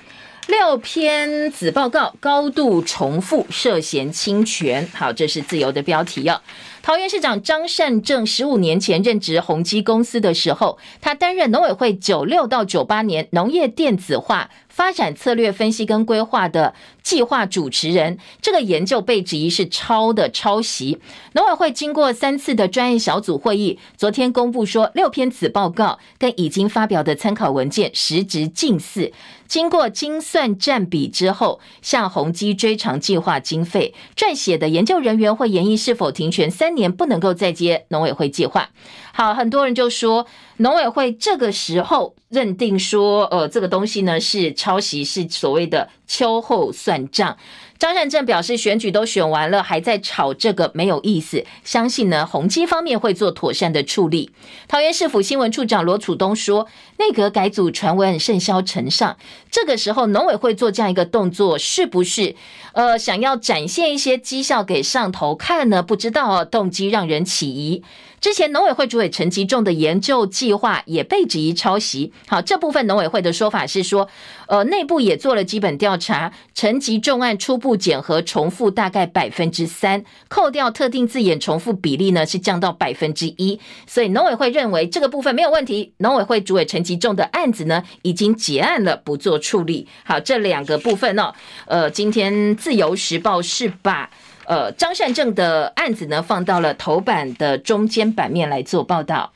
[0.49, 4.88] 六篇子报告高度重复，涉嫌侵权。
[4.95, 6.40] 好，这是自由的标题哦。
[6.83, 18.17] 桃园市长张善政十五年前任职宏基公司的时候，他担任农委会九六到九八年农业电子化发展策略分析跟规划的计划主持人。
[18.41, 20.99] 这个研究被质疑是抄的抄袭。
[21.35, 29.13] 农委会经过三次的专业小组会议，昨天公布说，六篇子报告跟已经发表的参考文件实质近似。
[29.47, 33.93] 经过精算占比之后，向宏基追偿计划经费。
[34.17, 38.71] 撰写的研究人员会研议是否停权三年，不能够再接农委会计划。
[39.12, 47.37] 好，很多人就说农委会这个时候认定说，呃，这个东西呢是抄袭，是所谓的秋后算账。
[47.79, 51.44] 张善政表示，选举都选完了，还在吵这个没有意思。
[51.64, 54.31] 相信呢，宏基方面会做妥善的处理。
[54.68, 59.16] 桃园市府新闻处长罗楚东说，内阁改组传闻甚嚣尘上，
[59.51, 62.37] 这个时候农委会做这样一个动作，是不是
[62.72, 65.83] 呃想要展现一些绩效给上头看呢？
[65.83, 67.83] 不知道哦，动机让人起疑。
[68.23, 72.12] 之前农委会主委陈吉仲的研究计划也被质疑抄袭。
[72.29, 74.08] 好，这部分农委会的说法是说，
[74.46, 83.58] 呃，内部也做了基本调查，陈吉仲案初步检核重复大概百分之三，扣掉特定字眼重复比例呢是降到百分之一，
[83.88, 85.92] 所以农委会认为这个部分没有问题。
[85.96, 89.88] 农委会主委陈吉仲的案子呢已经结案了，不做处理。
[90.04, 91.33] 好，这两个部分呢，
[91.66, 94.08] 呃，今天自由时报是把。
[94.47, 99.33] 呃，张善政的案子呢，放到了头版的中间版面来做报道。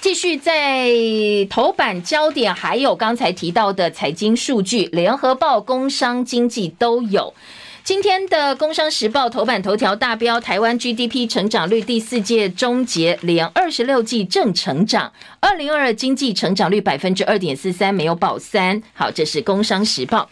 [0.00, 0.90] 继续在
[1.48, 7.32] 头版焦点，还有刚才提到的财经数据，联合报、工商经济都有。
[7.84, 18.82] 今天的《工商时报》头版头条大标：台湾 GDP 成长率第四届终结连二十六季正成长，二零二二经济成长率百分之二点四三，没有保三。
[18.94, 20.22] 好，这是《工商时报》。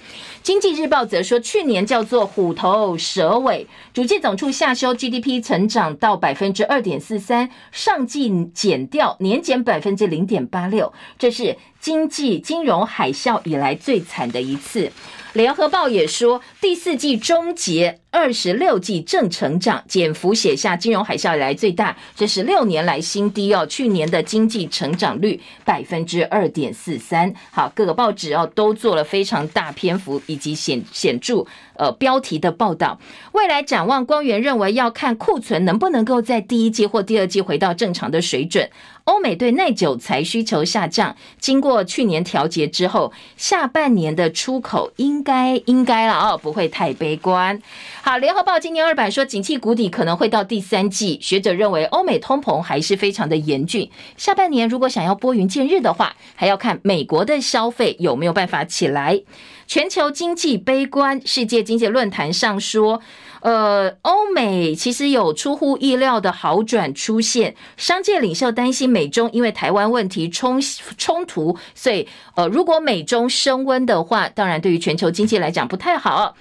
[0.42, 14.90] 经济日报则说，去年叫做虎头蛇尾，主计总处下修 GDP 成长到百分之二点四三，上季减掉年减百分之零点八六，这是经济金融海啸以来最惨的一次。
[15.33, 23.64] 联合报也说，第四季终结，二十六季正成长，减幅写下金融海啸以来最大，这是六年来新低哦。
[23.64, 27.32] 去年的经济成长率百分之二点四三。
[27.50, 31.46] 好，各个报纸哦都做了非常大篇幅以及显显著
[31.76, 33.00] 呃标题的报道。
[33.32, 38.68] 未来展望，光源认为要看库存能不能够在第一季或第二季回到正常的水准。
[39.04, 47.60] 欧美对耐久材需求下降，经过去年调节之后，下半年的出口应该应该了哦，不会太悲观。
[48.05, 51.20] 好，联合报今年二版说，景气谷底可能会到第三季。
[51.22, 59.22] 学者认为，欧美通膨还是非常的严峻，下半年如果想要拨云见日的话，还要看美国的消费有没有办法起来。
[59.68, 63.00] 全球经济悲观，世界经济论坛上说。
[63.42, 70.61] 呃，欧美其实有出乎意料的好转出现，商界领袖担心美中因为台湾问题冲
[70.96, 76.36] 冲突，所以呃，如果美中升温的话，当然对于全球经济来讲不太好。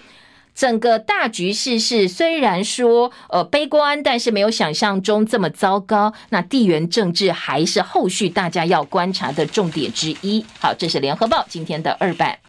[0.54, 6.14] 整个大局势是虽然说呃悲观，但是没有想象中这么糟糕。
[6.30, 10.46] 那地缘政治还是后续大家要观察的重点之一。
[10.60, 12.40] 好，这是联合报今天的二版。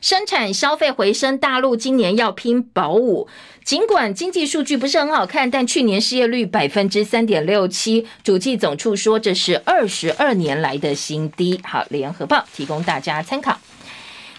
[0.00, 3.28] 生产消费回升，大陆今年要拼保五。
[3.62, 11.60] 尽管经济数据不是很好看，但去年失业率百分之三点六七，主计总处说这是二十二年来的新低。
[11.62, 13.60] 好，联合报提供大家参考。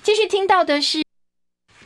[0.02, 1.04] 继续听到的是，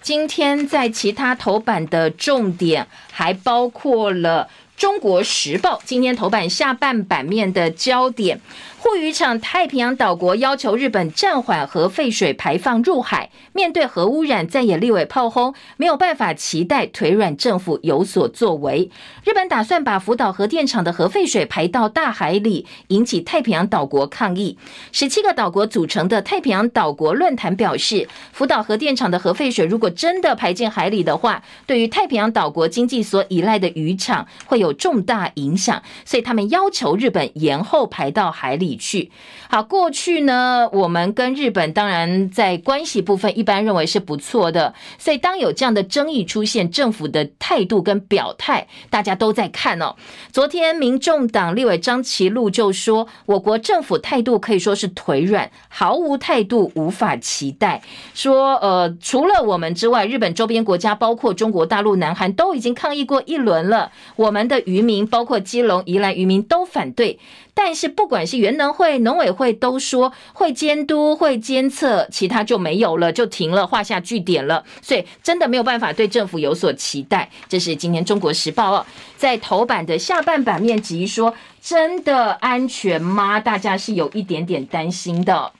[0.05, 4.47] 今天在其他头版的重点，还包括了
[4.77, 8.39] 中国时报今天头版下半版面的焦点。
[8.87, 18.91] 护渔场太平洋岛国要求日本暂缓核废水排放入海，面对核污染，在野立委炮轰，没有办法期待腿软政府有所作为。
[19.23, 24.55] 日本打算把福岛核电厂的核废水排到大海里，引起太平洋岛国抗议。
[24.91, 38.74] 十七个岛国组成的太平洋岛国论坛表示，福岛核电厂的核废水如果真的排进海里的话，对于太平洋岛国经济所依赖的渔场会有重大影响，所以他们要求日本延后排到海里。
[38.75, 39.11] 去
[39.49, 49.95] 好，过去呢，我们跟日本当然在关系部分一般认为是不错的，所以当有这样的争议出现，政府的态度跟表态，大家都在看哦。
[50.31, 57.81] 昨天，民众党立委张其禄就说，我国政府态度可以说是腿软，毫无态度，无法期待。
[58.13, 63.91] 说，呃，除了我们之外，日本周边国家，包括中国大陆、南韩，都已经抗议过一轮了。
[64.15, 67.19] 我们的渔民，包括基隆、宜兰渔民都反对。
[67.55, 74.63] 但是不管是原能会、农委会都说会监督、会监测，其他就没有了，就停了，画下句点了。
[74.81, 77.29] 所以真的没有办法对政府有所期待。
[77.47, 78.85] 这是今天《中国时报》哦，
[79.17, 81.33] 在头版的下半版面及说
[81.63, 85.51] ：“真的安全吗？”大家是有一点点担心的。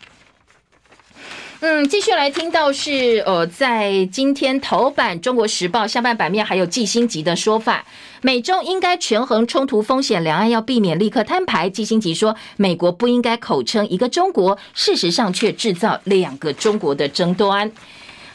[1.62, 7.86] 嗯，继续来听到是呃，在今天头版《中国时报》下半版面还有季辛吉的说法。
[8.22, 11.70] 美中应该权衡冲突风险，两岸要避免立刻摊牌。
[11.70, 17.72] 季辛吉说，美国不应该口称一个中国，事实上却制造两个中国的争端。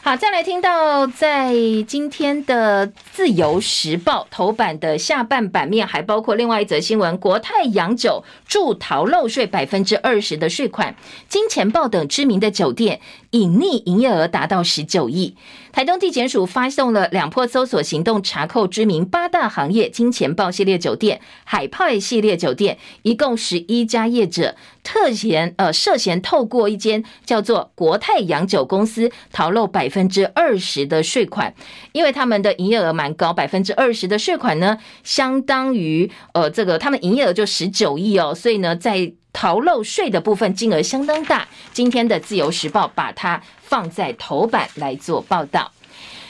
[0.03, 1.53] 好，再来听到在
[1.87, 10.95] 今天的《自由时报》头版的下半版面，还包括另外一则新闻：国泰洋酒助逃漏税百分之二十的税款，
[11.29, 12.99] 金钱豹等知名的酒店
[13.29, 15.35] 隐匿营业额达到十九亿。
[15.71, 31.53] 台东地检署发送了两破搜索行动，查扣知名八大行业金钱豹系列酒店、海派系列酒店，一共十一家业者，特嫌呃涉嫌透过一间叫做国泰洋酒公司逃漏百分之二十的税款，
[31.93, 41.47] 因为他们的营业额蛮高，百分之二十的税款呢，相当于呃这个他们营业额就十九亿哦，所以呢，在逃漏税的部分金额相当大。
[41.73, 45.71] 今天的自由时报把它放在头版来做报道。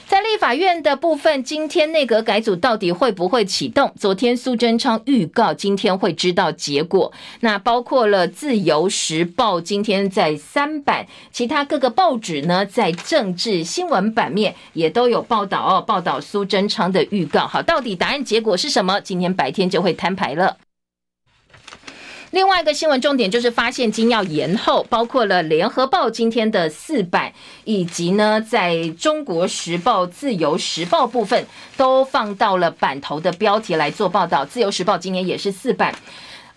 [0.08, 3.94] 在立法院的部分，今天内阁改组到底会不会启动？
[3.98, 7.14] 昨天苏贞昌预告今天会知道结果。
[7.40, 17.48] 那包括了《自由时报》今天在三版，其他各个报纸呢，在政治新闻版面也都有报道哦，报道苏贞昌的预告。
[17.48, 19.00] 好，到底答案结果是什么？
[19.00, 20.58] 今天白天就会摊牌了。
[22.32, 27.34] 另外一个新闻重点就是发现金要延后，包括了联合报今天的四版，
[27.66, 34.46] 以及呢在中国时报、自由时报部分都放到了版头的标题来做报道。
[34.46, 35.94] 自由时报今年也是四版。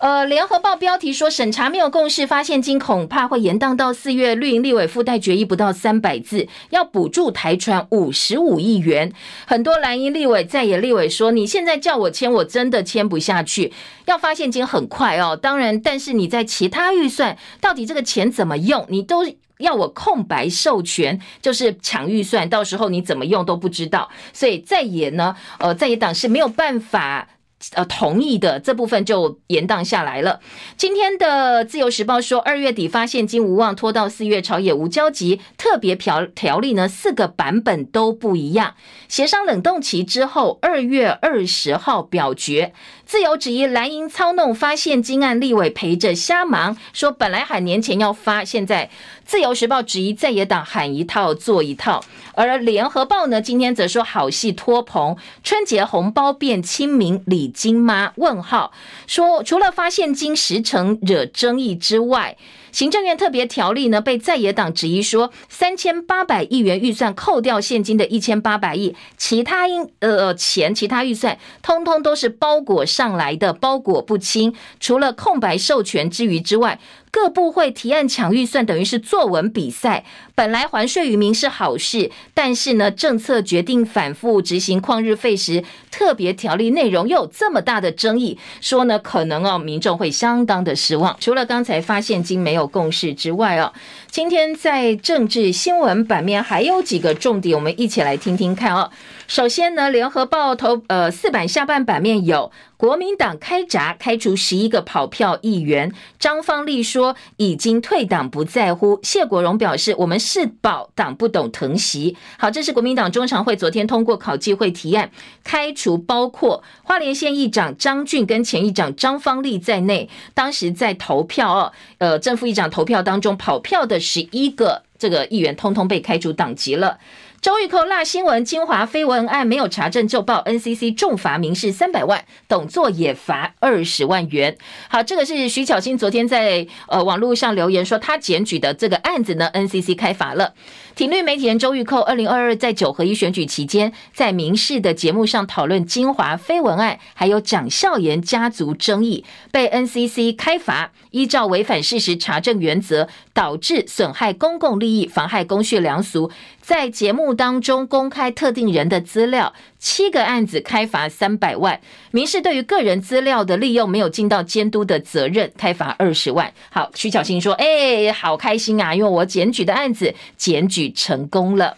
[0.05, 4.35] 呃，联合报标题说审查没有共识，发现金恐怕会延宕到四月。
[4.35, 9.11] 绿营立委附带决议不到三百字，要补助台船五十五亿元。
[9.47, 13.73] 很多蓝营立委在野立委说，你现在叫我签，我真的签不下去。
[14.05, 19.25] 要发现金很快哦，当然，但是你在其他预算，到底这个钱怎么用，你都
[19.57, 24.07] 要我空白授权，就是抢预算，到时候你怎么用都不知道。
[24.31, 27.27] 所以在野呢，呃，在野党是没有办法。
[27.73, 30.39] 呃，同意的这部分就延宕下来了。
[30.77, 35.39] 今天的自由时报说，二月底发现金无望，拖到四月朝野无交集。
[35.57, 38.75] 特别条条例呢，四个版本都不一样。
[39.07, 42.73] 协商冷冻期之后，二月二十号表决。
[43.05, 48.89] 自由质疑蓝营操弄发现金案，立委陪着瞎忙，说本来喊年前要发，现在
[49.23, 52.03] 自由时报质疑在野党喊一套做一套，
[52.33, 58.13] 而联合报呢，今天则说好戏拖棚，春节红包变清明礼金吗？
[58.15, 58.71] 问号，
[59.07, 62.37] 说除了发现金时成惹争议之外。
[62.71, 74.53] 行政院特别条例呢，被在野党质疑说，三千八百亿元预算扣掉现金的一千八百亿，其他应呃钱，其他预算通通都是包裹上来的，包裹不清。
[74.81, 76.77] 除了空白授权之余之外，
[77.15, 80.03] 各部会提案抢预算，等于是作文比赛。
[80.35, 91.15] 本来还税于民是好事，但是呢，政策决定反复执行旷日费时，特别条例内容又有这么大的争议，说呢，可能哦，民众会相当的失望。
[91.21, 93.71] 除了刚才发现金没有共识之外哦，
[94.15, 98.89] 今天在政治新闻版面还有几个重点，我们一起来听听看哦。
[99.27, 102.49] 首先呢，联合报头呃四版下半版面有。
[102.77, 105.93] 国民党开闸，开除十一个跑票议员。
[106.19, 108.99] 张方丽说已经退党，不在乎。
[109.01, 112.17] 谢国荣表示，我们是保党，不懂疼惜。
[112.37, 115.09] 好，这是国民党中常会昨天通过考纪会提案，
[115.43, 126.99] 开除包括花莲县议长张俊跟前议长张方丽在内，当时在投票哦，呃，正副议长投票当中跑票的十一个这个议员，通通被开除党籍了。
[127.41, 134.57] 周玉蔻辣新闻，金华绯闻案没有查证就报 NCC 重罚民事三百万，董座也罚二十万元。
[134.89, 140.55] 好，这个是徐巧芯昨天在呃网络上留言说，他检举的这个案子呢，NCC 开罚了。
[140.95, 156.31] 挺绿媒体人周玉蔻，二零二二在九合一选举期间，在民事的节目上讨论金华绯闻案，还有蒋孝严家族争议，被 NCC 开罚，依照违反事实查证原则，导致损害公共利益、妨害公序良俗，
[156.61, 159.51] 在节目当中公开特定人的资料。
[159.85, 161.79] 七个案子开罚三百万，
[162.09, 166.51] 民事对于个人资料的利用没有尽到监督的责任，开罚二十万。
[166.71, 171.77] 好，徐巧芯说：“哎、好开心啊，因为我检举的案子检举成功了。”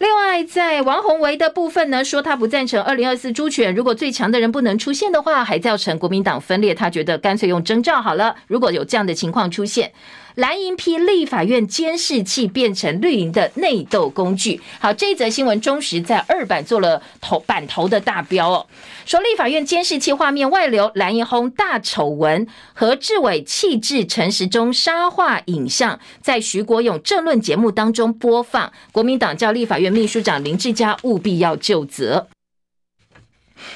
[0.00, 8.34] 另外，在王宏维的部分呢，说他不赞成二零二四猪选，如果最强的人不能出现的话，还造成国民党分裂，他觉得干脆用征兆好了。
[8.46, 9.92] 如果有这样的情况出现。
[10.36, 14.60] 蓝营批立法院监视器变成绿营的内斗工具。
[14.80, 18.66] 好，这一则新闻中时在二版做了头版头的大标哦，
[19.06, 32.26] 说立法院监视器画面外流，蓝营轰大丑闻，何志伟弃置陈时中沙画影像，在徐国勇政论节目当中播放，国民党叫立法院秘书长林志嘉务必要就责。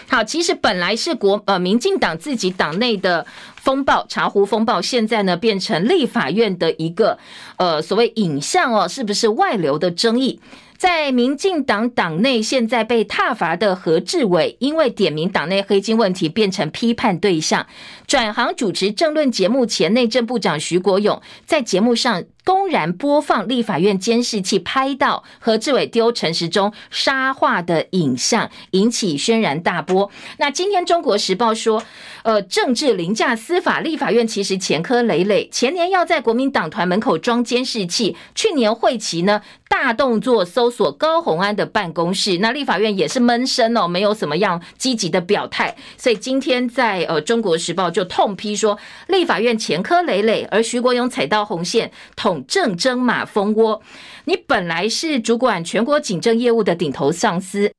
[0.09, 3.26] 好，其实本来是国呃民进党自己党内的
[3.57, 7.18] 风暴，茶壶风暴，现在呢变成立法院的一个
[7.57, 10.41] 呃所谓影像哦，是不是外流的争议？
[10.78, 17.66] 在民进党党内现在被挞伐的何志伟，因为点名党内黑金问题，变成批判对象，
[18.07, 19.66] 转行主持政论节目。
[19.66, 30.11] 前内政部长徐国勇在节目上公然播放立法院监视器拍到何志伟丢陈时中沙画的影像，引起轩然大波。
[30.38, 31.82] 那今天《中国时报》说，
[32.22, 48.78] 呃，政治凌驾司法，立法院其实前科累累，前年要在国民党团门口装监视器，去年会期呢大动作搜索高虹安的办公室，那立法院也是闷声哦，没有什么样积极的表态，所以今天在呃《中国时报》就痛批说，
[49.09, 51.92] 立法院前科累累，而徐国勇踩到红线，
[52.39, 53.82] 捅政争马蜂窝。
[54.24, 57.72] 你本来是主管全国警政业务的顶头上司。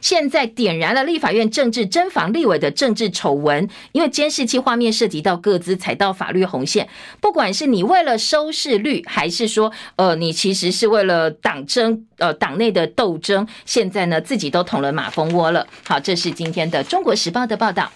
[0.00, 6.88] 现在点燃了立法院政治侦防立委的政治丑闻，因为监视器画面涉及到各自，踩到法律红线。
[7.20, 15.66] 不管是你为了收视率，还是说，呃，你其实是为了党争，呃，党内的斗争，现在呢，自己都捅了马蜂窝了。
[15.84, 17.90] 好，这是今天的《中国时报》的报道。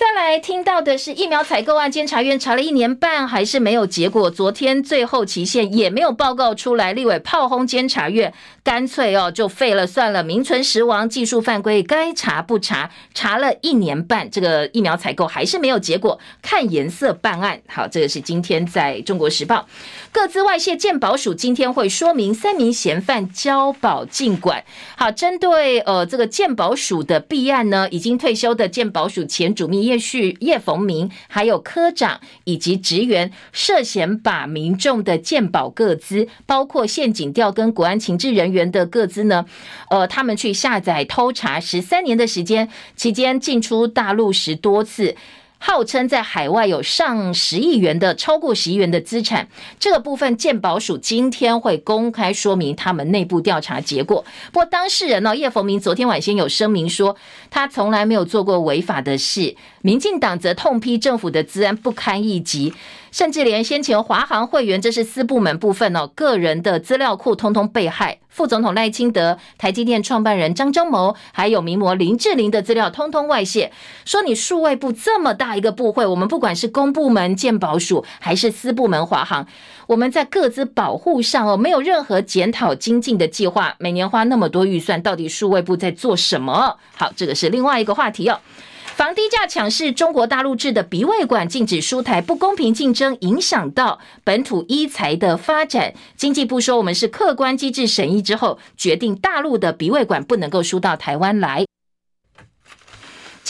[0.00, 4.30] 再来听到的是疫苗采购案，监察院查了一年半还是没有结果。
[4.30, 8.32] 昨天最后期限也没有报告出来，立委炮轰监察院，
[8.64, 12.90] 干脆哦就废了算了，名存实亡，技术犯规，该查不查？
[13.12, 17.60] 查了一年半，这个疫苗采购还是没有结果，看颜色办案。
[17.68, 19.66] 好，这个是今天在中国时报，
[20.10, 24.64] 各资外泄，鉴宝署今天会说明三名嫌犯交保尽管。
[24.96, 29.89] 好，针对呃这个鉴宝署的弊案呢，已经退休的鉴宝署前主秘。
[29.90, 39.44] 叶旭、叶逢明，还有科长以及职员涉嫌把民众的鉴保个资，包括陷阱调跟国安情治人员的各资呢，
[39.90, 45.16] 呃，他们去下载偷查十三年的时间，期间进出大陆十多次。
[45.62, 49.46] 号称在海外有上十亿元的，超过十亿元的资产，
[49.78, 54.24] 这个部分鉴宝署今天会公开说明他们内部调查结果。
[54.50, 57.14] 不过当事人呢，叶逢明昨天晚先有声明说，
[57.50, 59.54] 他从来没有做过违法的事。
[59.82, 62.72] 民进党则痛批政府的资安不堪一击。
[63.10, 68.18] 甚至连先前华航会员，这是私部门部分哦，个人的资料库通通被害。
[68.28, 73.72] 副总统赖清德、台积电创办人张忠谋，还有名模林志玲的资料通通外泄。
[74.04, 79.46] 说你数位部这么大一个部会，我们不管是公部门健保署，还是私部门华航，
[79.88, 83.74] 我们在各自保护上哦，没有任何检讨精进的计划。
[83.78, 86.78] 每年花那么多预算，到底数位部在做什么？
[86.96, 88.38] 好，这个是另外一个话题哦。
[88.84, 95.94] 房低价抢是中国大陆制的鼻胃管禁止输台，不公平竞争影响到本土医材的发展。
[96.16, 101.64] 经济部说，我们是客观机制审议之后，决定大陆的鼻胃管不能够输到台湾来。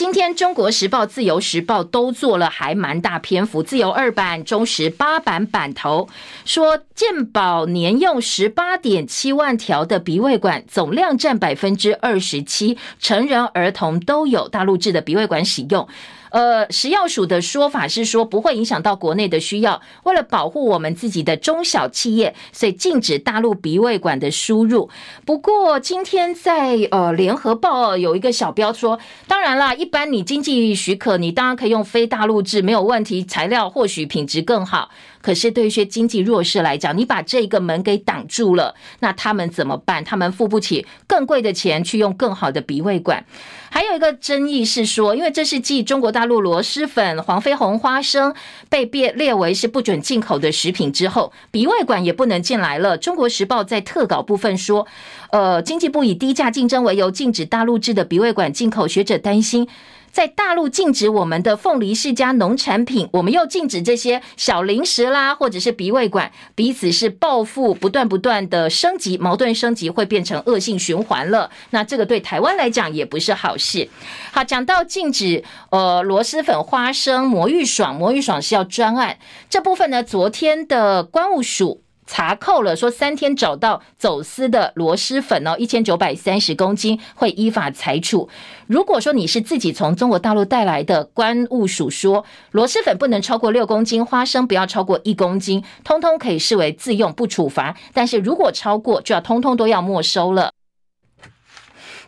[0.01, 6.09] 今天《中国时报》《自由时报》都做了还蛮大篇幅，自由二版、中时八版版头
[6.43, 15.87] 说，健保年用十八点七万条的鼻胃管总量占百分之二十七，成人儿童都有大陆制的鼻胃管使用。
[16.31, 24.89] 呃，食药署的说法是说不会影响到国内的需要，为了保护我们自己的中小企业，所以禁止大陆鼻胃管的输入。
[25.25, 34.89] 不过今天在呃联合报有一个小标说，当然啦，一般你经济许可，你当然可以用非大陆制没有问题，材料或许品质更好。
[35.21, 40.03] 可是对一些经济弱势来讲，你把这个门给挡住了，那他们怎么办？
[40.03, 43.25] 他们付不起更贵的钱去用更好的鼻胃管。
[43.69, 48.33] 还有一个争议是说，因为这是继中国大陆螺蛳粉、黄飞鸿花生
[48.67, 52.97] 被列列为是不准进口的食品之后，鼻胃管也不能进来了。
[52.97, 54.85] 中国时报在特稿部分说，
[55.31, 59.67] 呃，经济部以低价竞争为由禁止大陆制的鼻胃管进口，学者担心。
[60.11, 71.49] 在大陆禁止我们的凤梨世家农产品，我们又禁止这些小零食啦，或者是鼻胃管，彼此是报复，不断不断的升级，矛盾升级会变成恶性循环了。
[71.69, 73.89] 那这个对台湾来讲也不是好事。
[74.31, 79.17] 好，讲到禁止呃螺蛳粉、花生、魔芋爽，魔芋爽是要专案
[79.49, 81.83] 这部分呢，昨天的关务署。
[82.13, 88.27] 查扣了，说三天找到走私的螺蛳粉哦，一千九百三十公斤，会依法裁处。
[88.67, 97.77] 如果说你是自己从中国大陆带来的，关务署说螺蛳粉不能超过六公斤，花生不要超过一公斤，通通可以视为自用，不处罚。
[97.93, 100.51] 但是如果超过，就要通通都要没收了。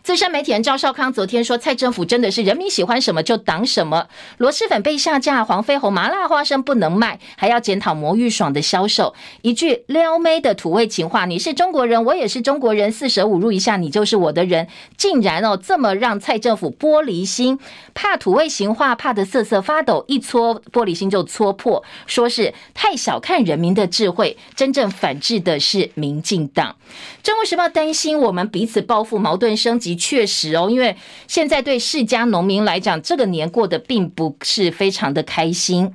[0.04, 4.06] 资深媒体人赵少康昨天说，蔡政府真的是人民喜欢什么就挡什么。
[4.36, 9.14] 螺蛳粉被下架，黄飞鸿麻辣花生不能卖，还要检讨魔芋爽的销售。
[9.40, 17.58] 一句撩妹的土味情话，你是中国人，我也是中国人，四舍五入一下，你就是我的人，竟然哦这么让蔡政府玻璃心，
[17.94, 26.76] 怕土味情话，怕得瑟瑟发抖，一搓玻璃心就搓破，说是太小看人民的智慧，真正反制的是民进党。
[27.22, 29.93] 中国时报担心我们彼此报复，矛盾升级。
[29.94, 35.92] 确实哦，因为现在对世家农民来讲，这个年过得并不是非常的开心。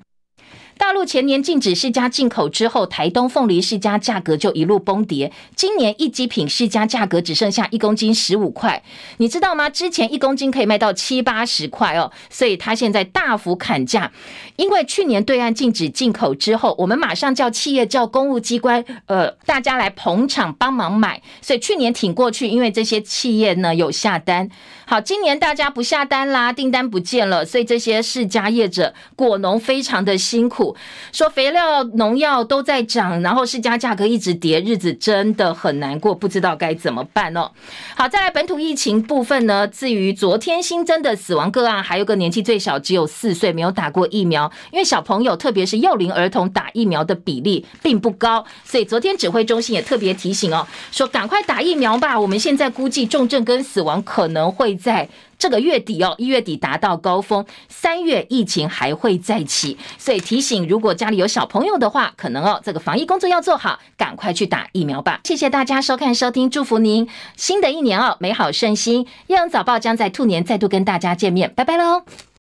[0.79, 5.29] 大陆前年禁止释迦进口之后，台东凤梨释迦价格就一路崩跌。
[5.53, 8.81] 今年一级品释迦价格只剩下一公斤十五块，
[9.17, 9.69] 你知道吗？
[9.69, 14.09] 之前一公斤可以卖到七八十块哦，所以它现在大幅砍价。
[14.55, 24.49] 因为去年对岸禁止进口之后，我们马上叫企业、叫公务机关，呃，大家来捧场帮忙买，所以去年挺过去，因为这些企业呢有下单。
[24.85, 30.68] 好，今年大家不下单啦，订单不见了，所以这些释迦业者、果农非常的辛苦，
[31.11, 37.51] 说肥料、农药都在涨，然后市价价格一直跌，日子真的很难过，不知道该怎么办哦。
[37.95, 54.79] 好，再来本土疫情部分呢，至于昨天新增的死亡个案，还有个年纪最小只有四岁，没有打过疫苗，因为小朋友特别是幼龄儿童打疫苗的比例并不高，所以昨天指挥中心也特别提醒哦，说赶快打疫苗吧，我们现在估计重症跟死亡可能会。
[54.79, 55.09] 在
[55.39, 65.21] 这个月底哦，一月底达到高峰，三月疫情还会再起，所以提醒，如果家里有小朋友的话，可能哦，这个防疫工作要做好，赶快去打疫苗吧。
[65.23, 69.07] 谢谢大家收看收听，祝福您新的一年哦，美好顺心。
[69.27, 72.28] 夜阳早报将在兔年再度跟大家见面，拜拜喽。